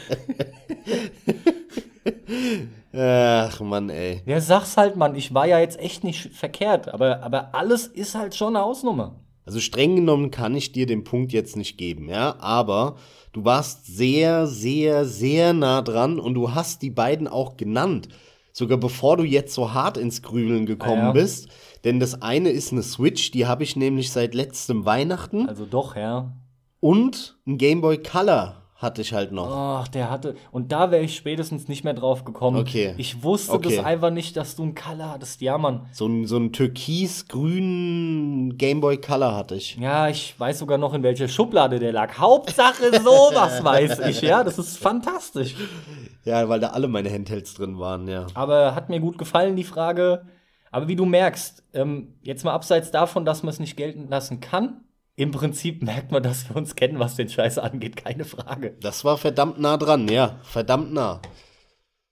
[2.93, 4.21] Ach Mann, ey.
[4.25, 5.15] Ja, sag's halt, Mann.
[5.15, 9.15] Ich war ja jetzt echt nicht verkehrt, aber, aber alles ist halt schon eine Ausnummer.
[9.45, 12.97] Also streng genommen kann ich dir den Punkt jetzt nicht geben, ja, aber
[13.33, 18.09] du warst sehr, sehr, sehr nah dran und du hast die beiden auch genannt.
[18.53, 21.11] Sogar bevor du jetzt so hart ins Grübeln gekommen Ah, ja.
[21.13, 21.47] bist.
[21.83, 25.47] Denn das eine ist eine Switch, die habe ich nämlich seit letztem Weihnachten.
[25.47, 26.33] Also doch, ja.
[26.79, 29.47] Und ein Game Boy Color hatte ich halt noch.
[29.49, 30.35] Ach, der hatte.
[30.51, 32.57] Und da wäre ich spätestens nicht mehr drauf gekommen.
[32.59, 32.95] Okay.
[32.97, 33.75] Ich wusste Okay.
[33.77, 35.39] das einfach nicht, dass du einen Color hattest.
[35.41, 35.85] Ja, Mann.
[35.91, 39.77] So ein, so ein türkis-grünen Game Boy Color hatte ich.
[39.77, 42.17] Ja, ich weiß sogar noch, in welcher Schublade der lag.
[42.17, 44.43] Hauptsache sowas weiß ich, ja.
[44.43, 45.55] Das ist fantastisch.
[46.23, 48.27] Ja, weil da alle meine Handhelds drin waren, ja.
[48.33, 50.25] Aber hat mir gut gefallen, die Frage.
[50.71, 54.39] Aber wie du merkst, ähm, jetzt mal abseits davon, dass man es nicht gelten lassen
[54.39, 54.81] kann,
[55.21, 57.95] im Prinzip merkt man, dass wir uns kennen, was den Scheiß angeht.
[57.95, 58.75] Keine Frage.
[58.81, 61.21] Das war verdammt nah dran, ja, verdammt nah.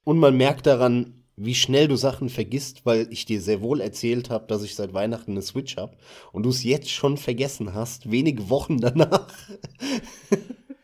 [0.04, 4.30] Und man merkt daran, wie schnell du Sachen vergisst, weil ich dir sehr wohl erzählt
[4.30, 5.98] habe, dass ich seit Weihnachten eine Switch habe
[6.32, 9.28] und du es jetzt schon vergessen hast, wenige Wochen danach.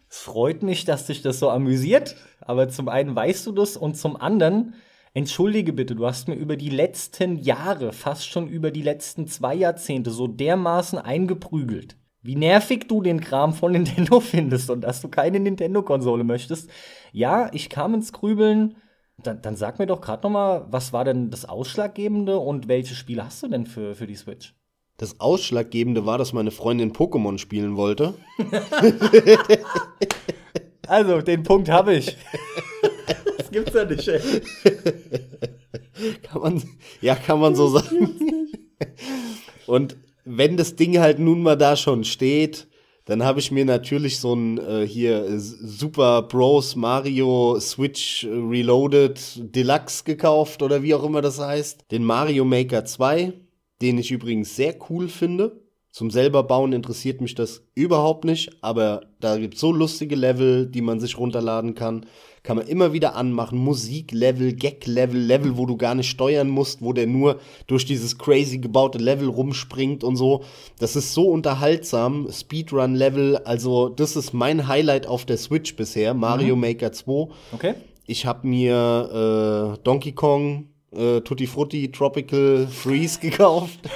[0.08, 3.98] Es freut mich, dass dich das so amüsiert, aber zum einen weißt du das und
[3.98, 4.76] zum anderen,
[5.14, 9.56] entschuldige bitte, du hast mir über die letzten Jahre, fast schon über die letzten zwei
[9.56, 11.98] Jahrzehnte so dermaßen eingeprügelt.
[12.26, 16.70] Wie nervig du den Kram von Nintendo findest und dass du keine Nintendo-Konsole möchtest.
[17.12, 18.78] Ja, ich kam ins Grübeln.
[19.18, 22.96] Dann, dann sag mir doch gerade noch mal, was war denn das Ausschlaggebende und welche
[22.96, 24.56] Spiele hast du denn für, für die Switch?
[24.98, 28.16] Das Ausschlaggebende war, dass meine Freundin Pokémon spielen wollte.
[30.88, 32.16] Also, den Punkt habe ich.
[33.38, 34.22] das gibt's ja nicht, ey.
[36.22, 36.64] Kann man,
[37.02, 38.20] ja, kann man so sagen.
[39.66, 42.68] Und wenn das Ding halt nun mal da schon steht,
[43.06, 50.04] dann habe ich mir natürlich so ein äh, hier Super Bros Mario Switch Reloaded Deluxe
[50.04, 51.86] gekauft oder wie auch immer das heißt.
[51.92, 53.34] Den Mario Maker 2,
[53.82, 55.65] den ich übrigens sehr cool finde.
[55.96, 60.68] Zum selber bauen interessiert mich das überhaupt nicht, aber da gibt es so lustige Level,
[60.68, 62.06] die man sich runterladen kann.
[62.44, 63.58] Kann man immer wieder anmachen.
[63.60, 68.58] Musik-Level, Gag-Level, Level, wo du gar nicht steuern musst, wo der nur durch dieses crazy
[68.58, 70.44] gebaute Level rumspringt und so.
[70.80, 72.28] Das ist so unterhaltsam.
[72.30, 76.14] Speedrun-Level, also das ist mein Highlight auf der Switch bisher.
[76.14, 77.30] Mario Maker 2.
[77.54, 77.76] Okay.
[78.06, 83.80] Ich habe mir äh, Donkey Kong, äh, Tutti Frutti, Tropical Freeze gekauft.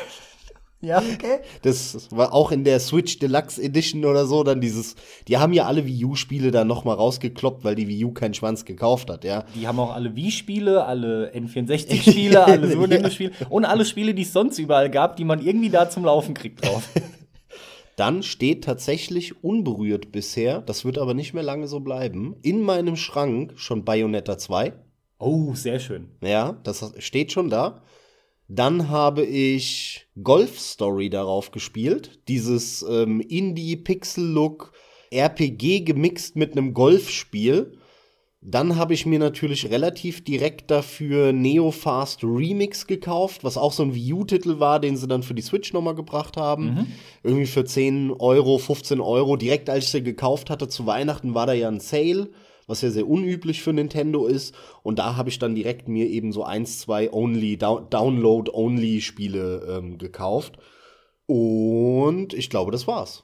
[0.82, 1.39] Ja, okay.
[1.61, 4.95] Das war auch in der Switch Deluxe Edition oder so, dann dieses,
[5.27, 8.65] die haben ja alle Wii U-Spiele dann nochmal rausgekloppt, weil die Wii U keinen Schwanz
[8.65, 9.43] gekauft hat, ja.
[9.55, 14.34] Die haben auch alle Wii-Spiele, alle N64-Spiele, alle Super Nintendo-Spiele und alle Spiele, die es
[14.34, 16.88] sonst überall gab, die man irgendwie da zum Laufen kriegt drauf.
[17.97, 22.95] Dann steht tatsächlich unberührt bisher, das wird aber nicht mehr lange so bleiben, in meinem
[22.95, 24.71] Schrank schon Bayonetta 2.
[25.17, 26.07] Oh, sehr schön.
[26.23, 27.82] Ja, das steht schon da.
[28.52, 32.20] Dann habe ich Golf Story darauf gespielt.
[32.28, 34.74] Dieses ähm, Indie-Pixel-Look,
[35.12, 37.78] RPG gemixt mit einem Golfspiel.
[38.41, 43.84] Dann habe ich mir natürlich relativ direkt dafür Neo Fast Remix gekauft, was auch so
[43.84, 46.74] ein Wii U-Titel war, den sie dann für die Switch nochmal gebracht haben.
[46.74, 46.88] Mhm.
[47.22, 49.36] Irgendwie für 10 Euro, 15 Euro.
[49.36, 52.30] Direkt als ich sie gekauft hatte zu Weihnachten war da ja ein Sale,
[52.70, 54.53] was ja sehr unüblich für Nintendo ist.
[54.84, 60.59] Und da habe ich dann direkt mir eben so eins, zwei Only, Download-Only-Spiele ähm, gekauft.
[61.26, 63.24] Und ich glaube, das war's.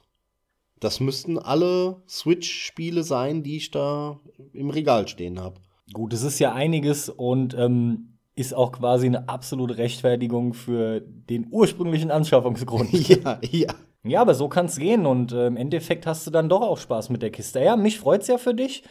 [0.80, 4.20] Das müssten alle Switch-Spiele sein, die ich da
[4.52, 5.60] im Regal stehen habe.
[5.92, 11.46] Gut, es ist ja einiges und ähm, ist auch quasi eine absolute Rechtfertigung für den
[11.50, 12.92] ursprünglichen Anschaffungsgrund.
[13.08, 13.74] ja, ja.
[14.02, 16.78] Ja, aber so kann es gehen und äh, im Endeffekt hast du dann doch auch
[16.78, 17.60] Spaß mit der Kiste.
[17.60, 18.84] Ja, mich freut's ja für dich.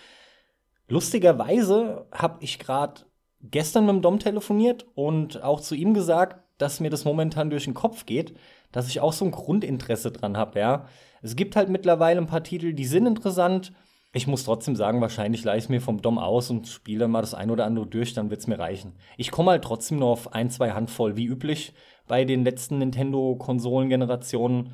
[0.87, 3.01] Lustigerweise habe ich gerade
[3.41, 7.65] gestern mit dem Dom telefoniert und auch zu ihm gesagt, dass mir das momentan durch
[7.65, 8.35] den Kopf geht,
[8.71, 10.85] dass ich auch so ein Grundinteresse dran habe, ja.
[11.21, 13.73] Es gibt halt mittlerweile ein paar Titel, die sind interessant.
[14.13, 17.33] Ich muss trotzdem sagen, wahrscheinlich leihe ich mir vom Dom aus und spiele mal das
[17.33, 18.93] ein oder andere durch, dann wird es mir reichen.
[19.17, 21.73] Ich komme halt trotzdem nur auf ein, zwei Handvoll, wie üblich
[22.07, 24.71] bei den letzten Nintendo-Konsolengenerationen.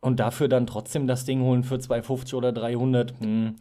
[0.00, 3.56] Und dafür dann trotzdem das Ding holen für 250 oder 300, hm,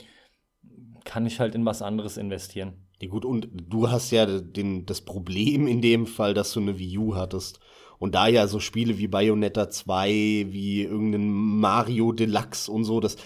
[1.05, 2.73] kann ich halt in was anderes investieren.
[3.01, 6.79] Ja, gut, und du hast ja den, das Problem in dem Fall, dass du eine
[6.79, 7.59] Wii U hattest.
[7.99, 10.09] Und da ja so Spiele wie Bayonetta 2,
[10.49, 13.17] wie irgendein Mario Deluxe und so, das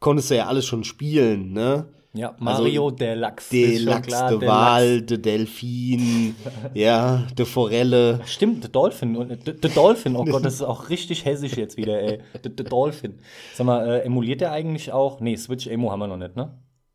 [0.00, 1.92] konntest du ja alles schon spielen, ne?
[2.14, 3.50] Ja, also Mario also, Deluxe.
[3.50, 6.34] Deluxe, klar, de Wal, de Delfin,
[6.74, 8.20] ja, de Forelle.
[8.26, 9.14] Stimmt, de Dolphin.
[9.14, 12.18] De, de Dolphin, oh Gott, das ist auch richtig hessisch jetzt wieder, ey.
[12.44, 13.14] De, de Dolphin.
[13.54, 15.20] Sag mal, äh, emuliert der eigentlich auch?
[15.20, 16.52] Nee, Switch Emo haben wir noch nicht, ne?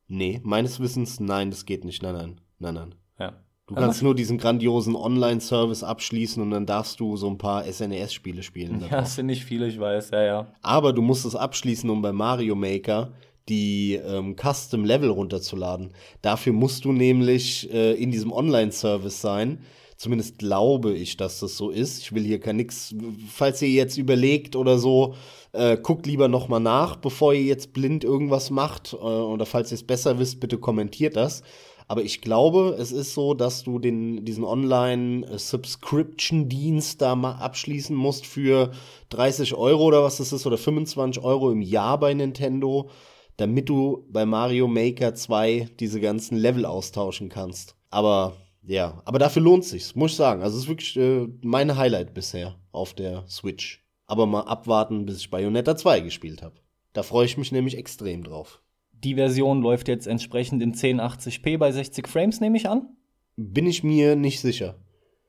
[0.07, 2.01] Nee, meines Wissens, nein, das geht nicht.
[2.01, 2.95] Nein, nein, nein, nein.
[3.19, 3.33] Ja.
[3.67, 8.41] Du kannst nur diesen grandiosen Online-Service abschließen und dann darfst du so ein paar SNES-Spiele
[8.41, 8.79] spielen.
[8.89, 10.47] Ja, das sind nicht viele, ich weiß, ja, ja.
[10.61, 13.11] Aber du musst es abschließen, um bei Mario Maker
[13.49, 15.91] die ähm, Custom-Level runterzuladen.
[16.21, 19.59] Dafür musst du nämlich äh, in diesem Online-Service sein.
[19.97, 21.99] Zumindest glaube ich, dass das so ist.
[21.99, 22.93] Ich will hier gar nichts.
[23.33, 25.15] Falls ihr jetzt überlegt oder so,
[25.53, 28.93] äh, guckt lieber noch mal nach, bevor ihr jetzt blind irgendwas macht.
[28.93, 31.41] Äh, oder falls ihr es besser wisst, bitte kommentiert das.
[31.87, 38.27] Aber ich glaube, es ist so, dass du den, diesen Online-Subscription-Dienst da mal abschließen musst
[38.27, 38.69] für
[39.09, 42.91] 30 Euro oder was das ist, oder 25 Euro im Jahr bei Nintendo,
[43.37, 47.75] damit du bei Mario Maker 2 diese ganzen Level austauschen kannst.
[47.89, 48.35] Aber
[48.67, 50.43] ja, aber dafür lohnt sich's, muss ich sagen.
[50.43, 53.83] Also es ist wirklich äh, mein Highlight bisher auf der Switch.
[54.05, 56.55] Aber mal abwarten, bis ich Bayonetta 2 gespielt habe.
[56.91, 58.61] Da freue ich mich nämlich extrem drauf.
[58.91, 62.89] Die Version läuft jetzt entsprechend in 1080p bei 60 Frames, nehme ich an?
[63.37, 64.75] Bin ich mir nicht sicher.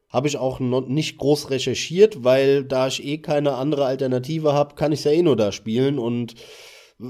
[0.08, 4.74] Habe ich auch noch nicht groß recherchiert, weil da ich eh keine andere Alternative habe,
[4.74, 6.34] kann ich ja eh nur da spielen und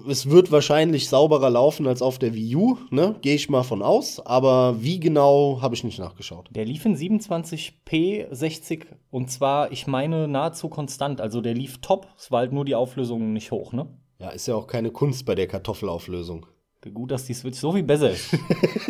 [0.08, 3.16] es wird wahrscheinlich sauberer laufen als auf der Wii U, ne?
[3.22, 4.20] Gehe ich mal von aus.
[4.20, 6.48] Aber wie genau, habe ich nicht nachgeschaut.
[6.50, 11.20] Der lief in 27p 60 und zwar, ich meine, nahezu konstant.
[11.20, 12.06] Also der lief top.
[12.18, 13.88] Es war halt nur die Auflösung nicht hoch, ne?
[14.18, 16.46] Ja, ist ja auch keine Kunst bei der Kartoffelauflösung.
[16.92, 18.36] Gut, dass die Switch so viel besser ist.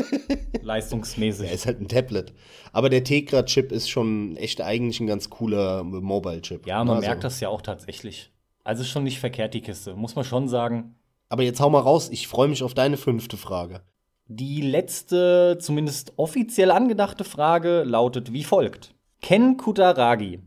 [0.62, 1.48] Leistungsmäßig.
[1.48, 2.34] Ja, ist halt ein Tablet.
[2.72, 6.66] Aber der Tegra-Chip ist schon echt eigentlich ein ganz cooler Mobile-Chip.
[6.66, 7.08] Ja, man also.
[7.08, 8.30] merkt das ja auch tatsächlich.
[8.68, 10.94] Also schon nicht verkehrt, die Kiste, muss man schon sagen.
[11.30, 13.80] Aber jetzt hau mal raus, ich freue mich auf deine fünfte Frage.
[14.26, 18.94] Die letzte, zumindest offiziell angedachte Frage lautet wie folgt.
[19.22, 20.42] Ken Kutaragi,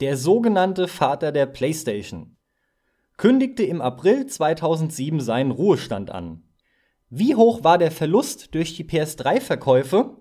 [0.00, 2.36] der sogenannte Vater der PlayStation,
[3.16, 6.42] kündigte im April 2007 seinen Ruhestand an.
[7.08, 10.18] Wie hoch war der Verlust durch die PS3-Verkäufe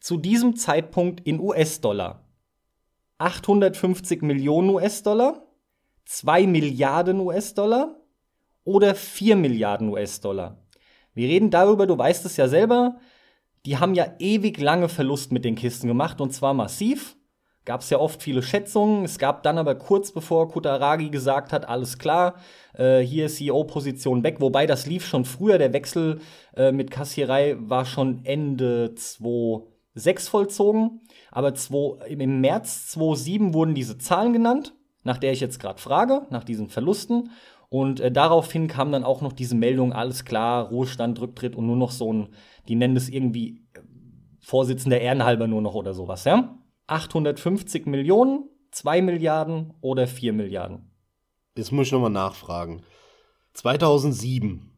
[0.00, 2.24] zu diesem Zeitpunkt in US-Dollar?
[3.18, 5.46] 850 Millionen US-Dollar?
[6.10, 7.94] 2 Milliarden US-Dollar?
[8.64, 10.58] Oder 4 Milliarden US-Dollar?
[11.14, 12.96] Wir reden darüber, du weißt es ja selber,
[13.64, 17.16] die haben ja ewig lange Verlust mit den Kisten gemacht und zwar massiv
[17.64, 19.04] gab es ja oft viele Schätzungen.
[19.04, 22.34] Es gab dann aber kurz bevor Kutaragi gesagt hat, alles klar,
[22.74, 24.40] äh, hier ist CEO-Position weg.
[24.40, 25.58] Wobei das lief schon früher.
[25.58, 26.20] Der Wechsel
[26.56, 31.02] äh, mit Kassierei war schon Ende 2006 vollzogen.
[31.30, 34.74] Aber 2, im März 2007 wurden diese Zahlen genannt,
[35.10, 37.30] nach der ich jetzt gerade frage, nach diesen Verlusten.
[37.68, 41.74] Und äh, daraufhin kam dann auch noch diese Meldung, alles klar, Ruhestand, Rücktritt und nur
[41.74, 42.28] noch so ein,
[42.68, 43.80] die nennen das irgendwie äh,
[44.38, 46.56] Vorsitzender Ehrenhalber nur noch oder sowas, ja?
[46.86, 50.92] 850 Millionen, 2 Milliarden oder 4 Milliarden?
[51.56, 52.82] Jetzt muss ich nochmal nachfragen.
[53.54, 54.70] 2007.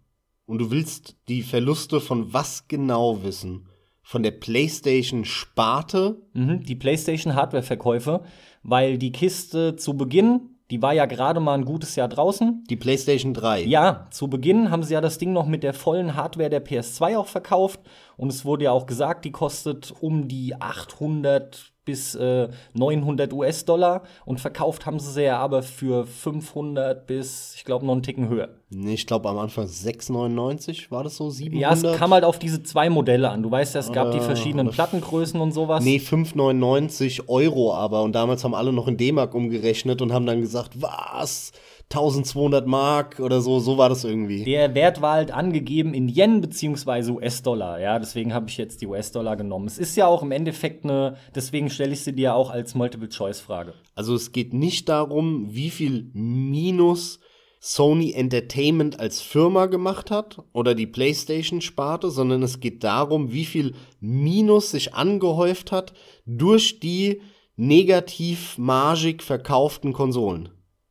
[0.47, 3.69] Und du willst die Verluste von was genau wissen?
[4.03, 6.23] Von der PlayStation-Sparte?
[6.33, 8.25] Mhm, die PlayStation-Hardware-Verkäufe,
[8.63, 12.65] weil die Kiste zu Beginn Die war ja gerade mal ein gutes Jahr draußen.
[12.71, 13.65] Die PlayStation 3.
[13.65, 17.19] Ja, zu Beginn haben sie ja das Ding noch mit der vollen Hardware der PS2
[17.19, 17.81] auch verkauft.
[18.17, 24.03] Und es wurde ja auch gesagt, die kostet um die 800 bis äh, 900 US-Dollar.
[24.25, 28.29] Und verkauft haben sie sie ja aber für 500 bis, ich glaube, noch einen Ticken
[28.29, 28.49] höher.
[28.71, 31.61] Nee, ich glaube am Anfang 6,99 war das so, 700?
[31.61, 33.43] Ja, es kam halt auf diese zwei Modelle an.
[33.43, 35.85] Du weißt ja, es gab die Äh, verschiedenen Plattengrößen und sowas.
[35.85, 38.03] Nee, 5,99 Euro aber.
[38.03, 41.53] Und damals haben alle noch in D-Mark umgerechnet und haben dann gesagt, was?
[41.93, 44.45] 1200 Mark oder so, so war das irgendwie.
[44.45, 47.81] Der Wert war halt angegeben in Yen beziehungsweise US-Dollar.
[47.81, 49.67] Ja, deswegen habe ich jetzt die US-Dollar genommen.
[49.67, 53.75] Es ist ja auch im Endeffekt eine, deswegen stelle ich sie dir auch als Multiple-Choice-Frage.
[53.95, 57.21] Also es geht nicht darum, wie viel Minus
[57.61, 63.75] Sony Entertainment als Firma gemacht hat oder die PlayStation-Sparte, sondern es geht darum, wie viel
[64.01, 65.93] Minus sich angehäuft hat
[66.27, 67.21] durch die
[67.55, 70.49] negativ margig verkauften Konsolen.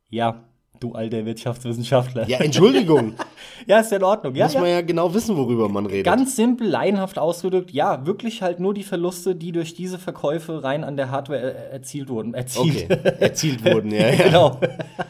[0.08, 0.48] Ja,
[0.82, 2.28] du alter Wirtschaftswissenschaftler.
[2.28, 3.14] Ja, Entschuldigung,
[3.66, 4.34] ja ist ja in Ordnung.
[4.34, 4.70] Ja, muss man ja.
[4.70, 6.04] ja genau wissen, worüber man redet.
[6.04, 10.84] Ganz simpel, laienhaft ausgedrückt, ja, wirklich halt nur die Verluste, die durch diese Verkäufe rein
[10.84, 12.34] an der Hardware äh, erzielt wurden.
[12.34, 12.90] Erzielt.
[12.90, 14.24] okay, erzielt wurden, ja, ja.
[14.24, 14.60] genau.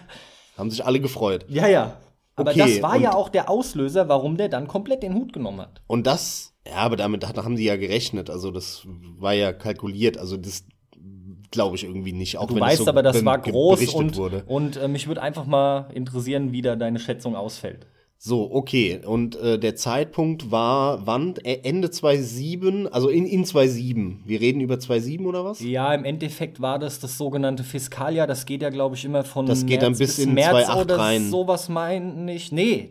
[0.57, 1.47] Haben sich alle gefreut.
[1.49, 1.97] Ja, ja.
[2.35, 5.61] Aber Okay, das war ja auch der Auslöser, warum der dann komplett den Hut genommen
[5.61, 5.83] hat.
[5.87, 8.31] Und das, ja, aber damit haben die ja gerechnet.
[8.31, 8.87] Also das
[9.19, 10.17] war ja kalkuliert.
[10.17, 10.65] Also das
[11.53, 12.39] glaube ich irgendwie nicht.
[12.39, 14.43] Auch Du wenn weißt so aber, das war groß und, wurde.
[14.47, 17.87] und äh, mich würde einfach mal interessieren, wie da deine Schätzung ausfällt.
[18.19, 19.01] So, okay.
[19.05, 21.35] Und äh, der Zeitpunkt war wann?
[21.43, 24.23] Ende 2007, also in, in 2007.
[24.25, 25.61] Wir reden über 2007 oder was?
[25.61, 28.29] Ja, im Endeffekt war das das sogenannte Fiskaljahr.
[28.29, 30.99] Das geht ja, glaube ich, immer von Das geht dann bis in März 2008 oder
[30.99, 31.31] rein.
[31.31, 32.53] sowas meine ich.
[32.53, 32.91] Nee,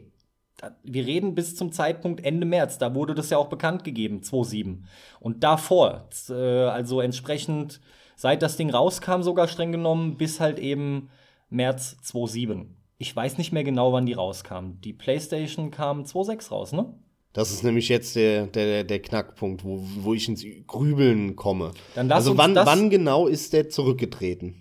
[0.84, 2.78] wir reden bis zum Zeitpunkt Ende März.
[2.78, 4.86] Da wurde das ja auch bekannt gegeben, 2007.
[5.20, 7.80] Und davor, äh, also entsprechend,
[8.22, 11.09] seit das Ding rauskam, sogar streng genommen, bis halt eben
[11.49, 12.76] März 2007.
[12.99, 14.80] Ich weiß nicht mehr genau, wann die rauskam.
[14.84, 16.93] Die PlayStation kam 2006 raus, ne?
[17.34, 21.72] Das ist nämlich jetzt der, der, der Knackpunkt, wo, wo ich ins Grübeln komme.
[21.95, 24.61] Dann lass also uns wann, das- wann genau ist der zurückgetreten?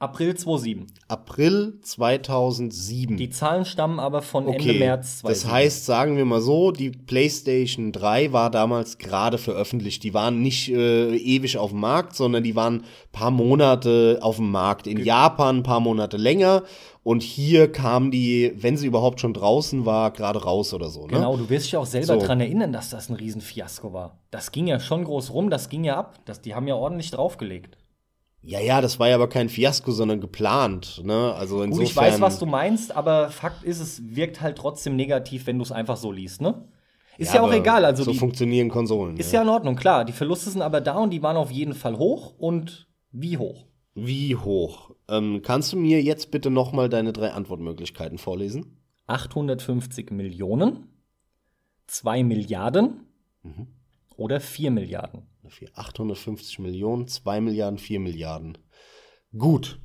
[0.00, 0.86] April 2007.
[1.08, 3.18] April 2007.
[3.18, 5.28] Die Zahlen stammen aber von Okay, Ende März 2007.
[5.28, 10.02] das heißt, sagen wir mal so, die PlayStation 3 war damals gerade veröffentlicht.
[10.02, 14.50] Die waren nicht äh, ewig auf dem Markt, sondern die waren paar Monate auf dem
[14.50, 14.86] Markt.
[14.86, 16.62] In Japan ein paar Monate länger.
[17.02, 21.02] Und hier kam die, wenn sie überhaupt schon draußen war, gerade raus oder so.
[21.02, 21.14] Ne?
[21.14, 22.26] Genau, du wirst dich auch selber So.
[22.26, 24.18] dran erinnern, dass das ein Riesenfiasko war.
[24.30, 26.20] Das ging ja schon groß rum, das ging ja ab.
[26.24, 27.76] Das, die haben ja ordentlich draufgelegt.
[28.42, 31.02] Ja, ja, das war ja aber kein Fiasko, sondern geplant.
[31.04, 31.34] Ne?
[31.34, 31.84] Also insofern.
[31.84, 35.58] Gut, ich weiß, was du meinst, aber Fakt ist, es wirkt halt trotzdem negativ, wenn
[35.58, 36.66] du es einfach so liest, ne?
[37.18, 39.18] Ist ja, auch aber egal, also so die, funktionieren Konsolen.
[39.18, 40.06] ist ja in Ordnung, klar.
[40.06, 43.66] Die Verluste sind aber da und die waren auf jeden Fall hoch und wie hoch?
[43.94, 44.92] Wie hoch?
[45.06, 48.78] Ähm, kannst du mir jetzt bitte noch mal deine drei Antwortmöglichkeiten vorlesen?
[49.06, 50.88] 850 Millionen,
[51.88, 53.06] 2 Milliarden
[53.42, 53.68] Mhm.
[54.20, 55.22] Oder 4 Milliarden.
[55.48, 58.58] Für 850 Millionen, 2 Milliarden, 4 Milliarden.
[59.36, 59.80] Gut.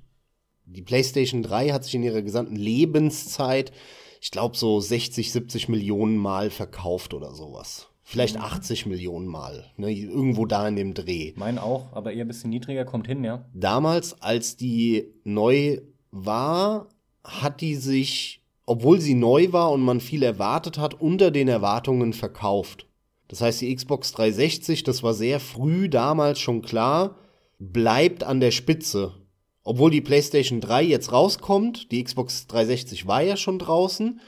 [0.66, 3.72] Die PlayStation 3 hat sich in ihrer gesamten Lebenszeit,
[4.20, 7.88] ich glaube, so 60, 70 Millionen Mal verkauft oder sowas.
[8.04, 9.72] Vielleicht 80 Millionen Mal.
[9.78, 9.92] Ne?
[9.92, 11.34] Irgendwo da in dem Dreh.
[11.38, 13.46] Mein auch, aber eher ein bisschen niedriger, kommt hin, ja.
[13.54, 15.80] Damals, als die neu
[16.12, 16.90] war,
[17.24, 22.12] hat die sich, obwohl sie neu war und man viel erwartet hat, unter den Erwartungen
[22.12, 22.86] verkauft.
[23.28, 27.18] Das heißt, die Xbox 360, das war sehr früh damals schon klar,
[27.60, 29.14] bleibt an der Spitze.
[29.64, 34.20] Obwohl die PlayStation 3 jetzt rauskommt, die Xbox 360 war ja schon draußen,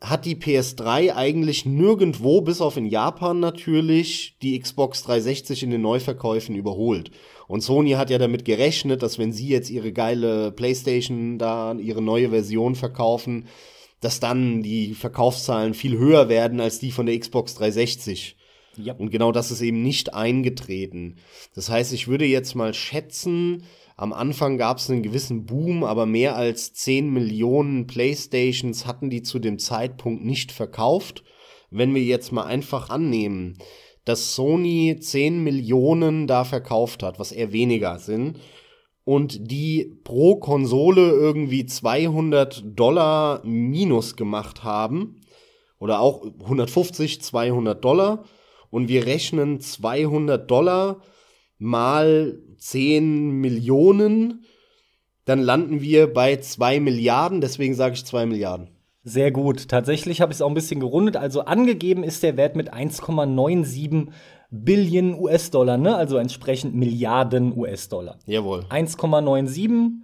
[0.00, 5.80] hat die PS3 eigentlich nirgendwo, bis auf in Japan natürlich, die Xbox 360 in den
[5.80, 7.10] Neuverkäufen überholt.
[7.48, 12.02] Und Sony hat ja damit gerechnet, dass wenn sie jetzt ihre geile PlayStation da, ihre
[12.02, 13.46] neue Version verkaufen,
[14.00, 18.36] dass dann die Verkaufszahlen viel höher werden als die von der Xbox 360.
[18.76, 18.94] Ja.
[18.94, 21.16] Und genau das ist eben nicht eingetreten.
[21.54, 23.64] Das heißt, ich würde jetzt mal schätzen,
[23.96, 29.22] am Anfang gab es einen gewissen Boom, aber mehr als 10 Millionen Playstations hatten die
[29.22, 31.24] zu dem Zeitpunkt nicht verkauft.
[31.70, 33.58] Wenn wir jetzt mal einfach annehmen,
[34.04, 38.38] dass Sony 10 Millionen da verkauft hat, was eher weniger sind,
[39.08, 45.22] und die pro Konsole irgendwie 200 Dollar minus gemacht haben,
[45.78, 48.24] oder auch 150, 200 Dollar,
[48.68, 51.00] und wir rechnen 200 Dollar
[51.56, 54.44] mal 10 Millionen,
[55.24, 58.68] dann landen wir bei 2 Milliarden, deswegen sage ich 2 Milliarden.
[59.04, 59.68] Sehr gut.
[59.68, 61.16] Tatsächlich habe ich es auch ein bisschen gerundet.
[61.16, 64.08] Also angegeben ist der Wert mit 1,97
[64.50, 65.96] Billionen US-Dollar, ne?
[65.96, 68.18] Also entsprechend Milliarden US-Dollar.
[68.26, 68.64] Jawohl.
[68.70, 70.02] 1,97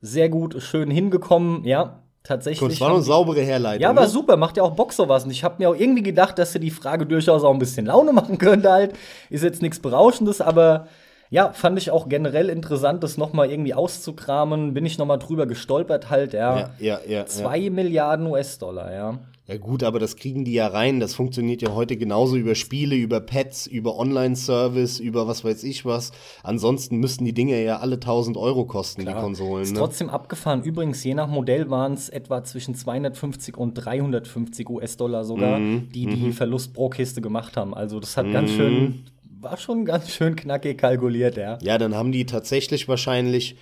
[0.00, 2.02] sehr gut, schön hingekommen, ja.
[2.22, 2.60] Tatsächlich.
[2.60, 3.82] Gut, es war eine saubere Herleitung.
[3.82, 4.08] Ja, aber ne?
[4.08, 5.24] super, macht ja auch Bock sowas.
[5.24, 7.86] Und ich habe mir auch irgendwie gedacht, dass sie die Frage durchaus auch ein bisschen
[7.86, 8.94] Laune machen könnte halt.
[9.30, 10.86] Ist jetzt nichts Berauschendes, aber
[11.30, 14.74] ja, fand ich auch generell interessant, das nochmal irgendwie auszukramen.
[14.74, 16.58] Bin ich nochmal drüber gestolpert halt, ja.
[16.58, 17.26] Ja, ja, ja.
[17.26, 17.70] Zwei ja.
[17.70, 19.18] Milliarden US-Dollar, ja.
[19.50, 21.00] Ja gut, aber das kriegen die ja rein.
[21.00, 25.84] Das funktioniert ja heute genauso über Spiele, über Pets, über Online-Service, über was weiß ich
[25.84, 26.12] was.
[26.44, 29.16] Ansonsten müssten die Dinge ja alle 1000 Euro kosten, Klar.
[29.16, 29.64] die Konsolen.
[29.64, 29.78] Ist Ne?
[29.80, 30.62] trotzdem abgefahren.
[30.62, 36.06] Übrigens, je nach Modell waren es etwa zwischen 250 und 350 US-Dollar sogar, Mhm, die
[36.06, 37.74] die Verlust pro Kiste gemacht haben.
[37.74, 39.00] Also das hat ganz schön,
[39.40, 41.58] war schon ganz schön knackig kalkuliert, ja.
[41.62, 43.56] Ja, dann haben die tatsächlich wahrscheinlich,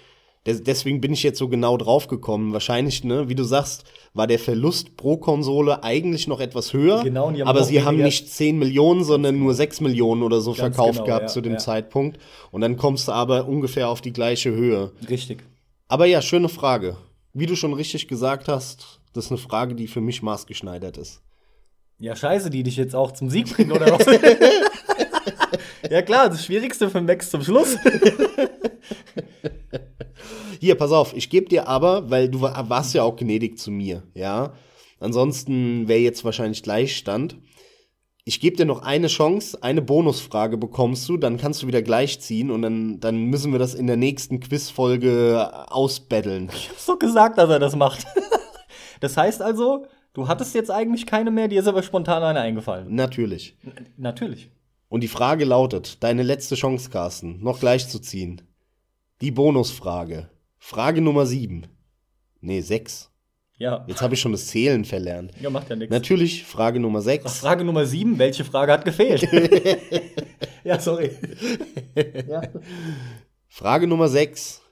[0.55, 2.53] deswegen bin ich jetzt so genau drauf gekommen.
[2.53, 3.85] Wahrscheinlich, ne, wie du sagst,
[4.15, 7.03] war der Verlust pro Konsole eigentlich noch etwas höher.
[7.03, 11.05] Genau, aber sie haben nicht 10 Millionen, sondern nur 6 Millionen oder so verkauft genau,
[11.05, 11.59] gehabt ja, zu dem ja.
[11.59, 12.19] Zeitpunkt.
[12.51, 14.93] Und dann kommst du aber ungefähr auf die gleiche Höhe.
[15.09, 15.45] Richtig.
[15.89, 16.97] Aber ja, schöne Frage.
[17.33, 21.23] Wie du schon richtig gesagt hast, das ist eine Frage, die für mich maßgeschneidert ist.
[21.99, 24.07] Ja, scheiße, die dich jetzt auch zum Sieg bringen, oder was?
[25.91, 27.77] ja, klar, das Schwierigste für Max zum Schluss.
[30.61, 33.71] Hier, pass auf, ich gebe dir aber, weil du wa- warst ja auch gnädig zu
[33.71, 34.53] mir, ja.
[35.01, 37.39] Ansonsten wäre jetzt wahrscheinlich Gleichstand.
[38.25, 42.21] Ich gebe dir noch eine Chance, eine Bonusfrage bekommst du, dann kannst du wieder gleich
[42.21, 46.51] ziehen und dann, dann müssen wir das in der nächsten Quizfolge ausbetteln.
[46.53, 48.05] Ich hab's doch gesagt, dass er das macht.
[49.01, 52.95] das heißt also, du hattest jetzt eigentlich keine mehr, dir ist aber spontan eine eingefallen.
[52.95, 53.57] Natürlich.
[53.97, 54.51] Natürlich.
[54.91, 58.43] Und die Frage lautet, deine letzte Chance, Carsten, noch gleich zu ziehen.
[59.21, 60.31] Die Bonusfrage.
[60.59, 61.67] Frage Nummer sieben.
[62.41, 63.11] Nee, sechs.
[63.57, 63.85] Ja.
[63.89, 65.33] Jetzt habe ich schon das Zählen verlernt.
[65.41, 65.93] Ja, macht ja nichts.
[65.93, 67.39] Natürlich, Frage Nummer sechs.
[67.39, 69.27] Frage Nummer sieben, welche Frage hat gefehlt?
[70.65, 71.11] ja, sorry.
[73.49, 74.63] Frage Nummer 6.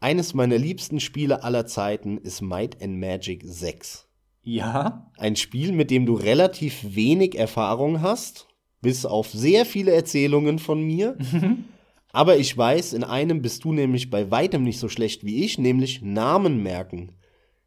[0.00, 4.06] Eines meiner liebsten Spiele aller Zeiten ist Might and Magic 6.
[4.42, 8.46] Ja, Ein Spiel, mit dem du relativ wenig Erfahrung hast,
[8.80, 11.18] bis auf sehr viele Erzählungen von mir.
[12.12, 15.58] Aber ich weiß, in einem bist du nämlich bei weitem nicht so schlecht wie ich,
[15.58, 17.12] nämlich Namen merken.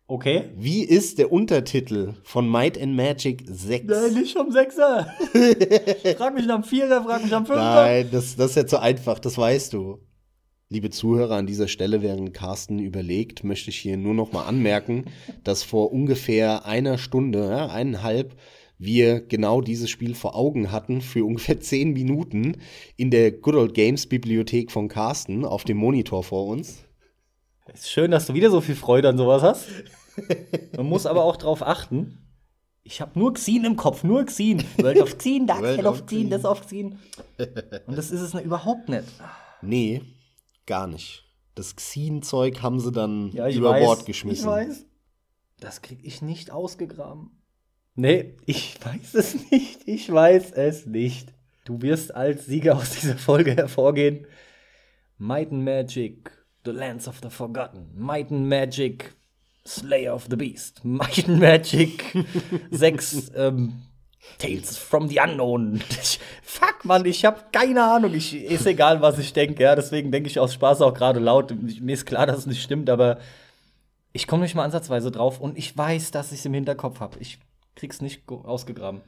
[0.07, 0.49] okay.
[0.55, 3.85] Wie ist der Untertitel von Might and Magic 6?
[3.87, 5.13] Nein, nicht am Sechser.
[6.17, 7.75] frag mich am Vierer, frag mich am Fünfer.
[7.75, 9.99] Nein, das, das ist ja zu einfach, das weißt du.
[10.69, 15.03] Liebe Zuhörer, an dieser Stelle, während Carsten überlegt, möchte ich hier nur noch mal anmerken,
[15.43, 18.37] dass vor ungefähr einer Stunde, ja, eineinhalb,
[18.83, 22.57] wir genau dieses Spiel vor Augen hatten für ungefähr zehn Minuten
[22.97, 26.83] in der Good Old Games Bibliothek von Carsten auf dem Monitor vor uns.
[27.73, 29.67] Ist schön, dass du wieder so viel Freude an sowas hast.
[30.75, 32.17] Man muss aber auch drauf achten.
[32.83, 34.63] Ich habe nur Xen im Kopf, nur Xen.
[34.77, 36.97] World of Xen, Dark World of Xen, das of Xen.
[37.85, 39.05] Und das ist es ne- überhaupt nicht.
[39.61, 40.01] Nee,
[40.65, 41.23] gar nicht.
[41.53, 43.85] Das Xin-Zeug haben sie dann Ja, über weiß.
[43.85, 44.41] Bord geschmissen.
[44.43, 44.85] Ich weiß.
[45.59, 47.40] Das krieg ich nicht ausgegraben.
[47.95, 49.81] Nee, ich weiß es nicht.
[49.85, 51.33] Ich weiß es nicht.
[51.65, 54.25] Du wirst als Sieger aus dieser Folge hervorgehen.
[55.17, 56.31] Might and Magic,
[56.65, 57.89] The Lands of the Forgotten.
[57.93, 59.13] Might and Magic,
[59.67, 60.81] Slayer of the Beast.
[60.83, 62.03] Might and Magic
[62.71, 63.83] 6, ähm,
[64.37, 65.81] Tales from the Unknown.
[65.89, 68.13] Ich, fuck, Mann, ich hab keine Ahnung.
[68.13, 69.75] Ich, ist egal, was ich denke, ja.
[69.75, 71.53] Deswegen denke ich aus Spaß auch gerade laut.
[71.79, 73.19] Mir ist klar, dass es nicht stimmt, aber
[74.13, 77.17] ich komme nicht mal ansatzweise drauf und ich weiß, dass ich es im Hinterkopf habe.
[77.19, 77.39] Ich
[77.75, 79.01] krieg's nicht ausgegraben.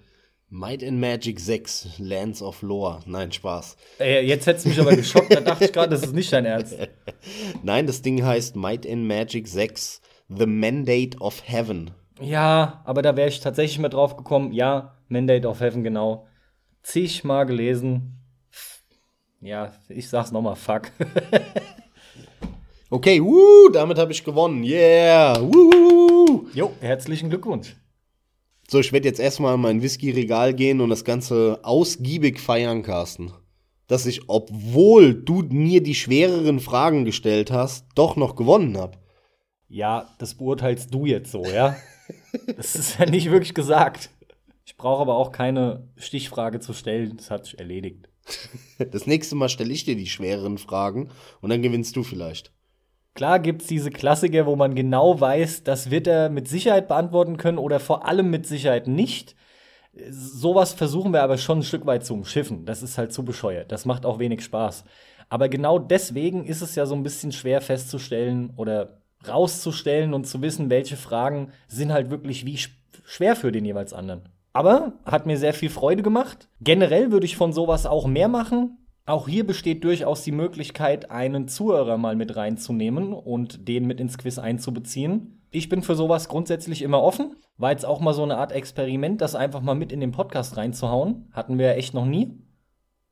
[0.50, 3.00] Might and Magic 6, Lands of Lore.
[3.08, 3.76] Nein, Spaß.
[3.98, 6.46] Ey, jetzt hättest du mich aber geschockt, da dachte ich gerade, das ist nicht dein
[6.46, 6.78] Ernst.
[7.64, 11.92] Nein, das Ding heißt Might and Magic 6, The Mandate of Heaven.
[12.22, 14.52] Ja, aber da wäre ich tatsächlich mal drauf gekommen.
[14.54, 16.28] Ja, Mandate of Heaven, genau.
[16.84, 18.20] Zigmal gelesen.
[19.42, 20.92] Ja, ich sag's nochmal, fuck.
[22.94, 24.64] Okay, wuh, damit habe ich gewonnen.
[24.64, 26.46] Yeah, wuh.
[26.54, 27.76] jo, herzlichen Glückwunsch.
[28.70, 33.34] So, ich werde jetzt erstmal in mein Whisky-Regal gehen und das Ganze ausgiebig feiern, Carsten.
[33.88, 38.98] Dass ich, obwohl du mir die schwereren Fragen gestellt hast, doch noch gewonnen habe.
[39.68, 41.76] Ja, das beurteilst du jetzt so, ja?
[42.58, 44.10] Das ist ja nicht wirklich gesagt.
[44.66, 47.18] Ich brauche aber auch keine Stichfrage zu stellen.
[47.18, 48.10] Das hat sich erledigt.
[48.92, 51.10] Das nächste Mal stelle ich dir die schwereren Fragen
[51.42, 52.53] und dann gewinnst du vielleicht.
[53.16, 57.60] Klar gibt's diese Klassiker, wo man genau weiß, das wird er mit Sicherheit beantworten können
[57.60, 59.36] oder vor allem mit Sicherheit nicht.
[60.10, 62.66] Sowas versuchen wir aber schon ein Stück weit zu umschiffen.
[62.66, 63.72] Das ist halt zu bescheuert.
[63.72, 64.84] Das macht auch wenig Spaß.
[65.30, 68.98] Aber genau deswegen ist es ja so ein bisschen schwer festzustellen oder
[69.28, 72.72] rauszustellen und zu wissen, welche Fragen sind halt wirklich wie sch-
[73.06, 74.24] schwer für den jeweils anderen.
[74.54, 76.48] Aber hat mir sehr viel Freude gemacht.
[76.62, 78.78] Generell würde ich von sowas auch mehr machen.
[79.06, 84.18] Auch hier besteht durchaus die Möglichkeit, einen Zuhörer mal mit reinzunehmen und den mit ins
[84.18, 85.42] Quiz einzubeziehen.
[85.52, 87.36] Ich bin für sowas grundsätzlich immer offen.
[87.58, 90.56] War jetzt auch mal so eine Art Experiment, das einfach mal mit in den Podcast
[90.56, 91.28] reinzuhauen.
[91.34, 92.40] Hatten wir ja echt noch nie.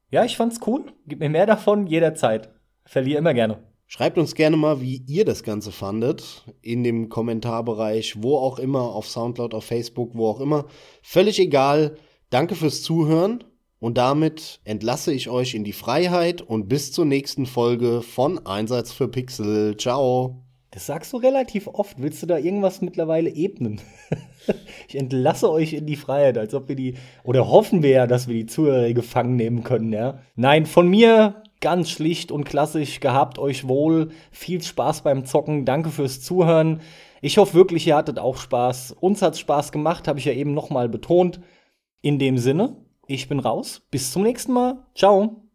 [0.09, 0.93] Ja, ich fand's cool.
[1.07, 2.53] Gib mir mehr davon jederzeit.
[2.85, 3.61] Verliere immer gerne.
[3.85, 6.45] Schreibt uns gerne mal, wie ihr das Ganze fandet.
[6.61, 10.67] In dem Kommentarbereich, wo auch immer, auf Soundcloud, auf Facebook, wo auch immer.
[11.03, 11.97] Völlig egal.
[12.29, 13.43] Danke fürs Zuhören.
[13.81, 18.91] Und damit entlasse ich euch in die Freiheit und bis zur nächsten Folge von Einsatz
[18.91, 19.75] für Pixel.
[19.75, 20.43] Ciao.
[20.69, 21.99] Das sagst du relativ oft.
[21.99, 23.81] Willst du da irgendwas mittlerweile ebnen?
[24.87, 28.27] ich entlasse euch in die Freiheit, als ob wir die, oder hoffen wir ja, dass
[28.27, 30.19] wir die Zuhörer gefangen nehmen können, ja?
[30.35, 35.89] Nein, von mir ganz schlicht und klassisch, gehabt euch wohl, viel Spaß beim Zocken, danke
[35.89, 36.81] fürs Zuhören.
[37.23, 38.91] Ich hoffe wirklich, ihr hattet auch Spaß.
[38.99, 41.41] Uns hat's Spaß gemacht, habe ich ja eben nochmal betont.
[42.03, 42.77] In dem Sinne,
[43.13, 43.81] ich bin raus.
[43.91, 44.77] Bis zum nächsten Mal.
[44.95, 45.50] Ciao.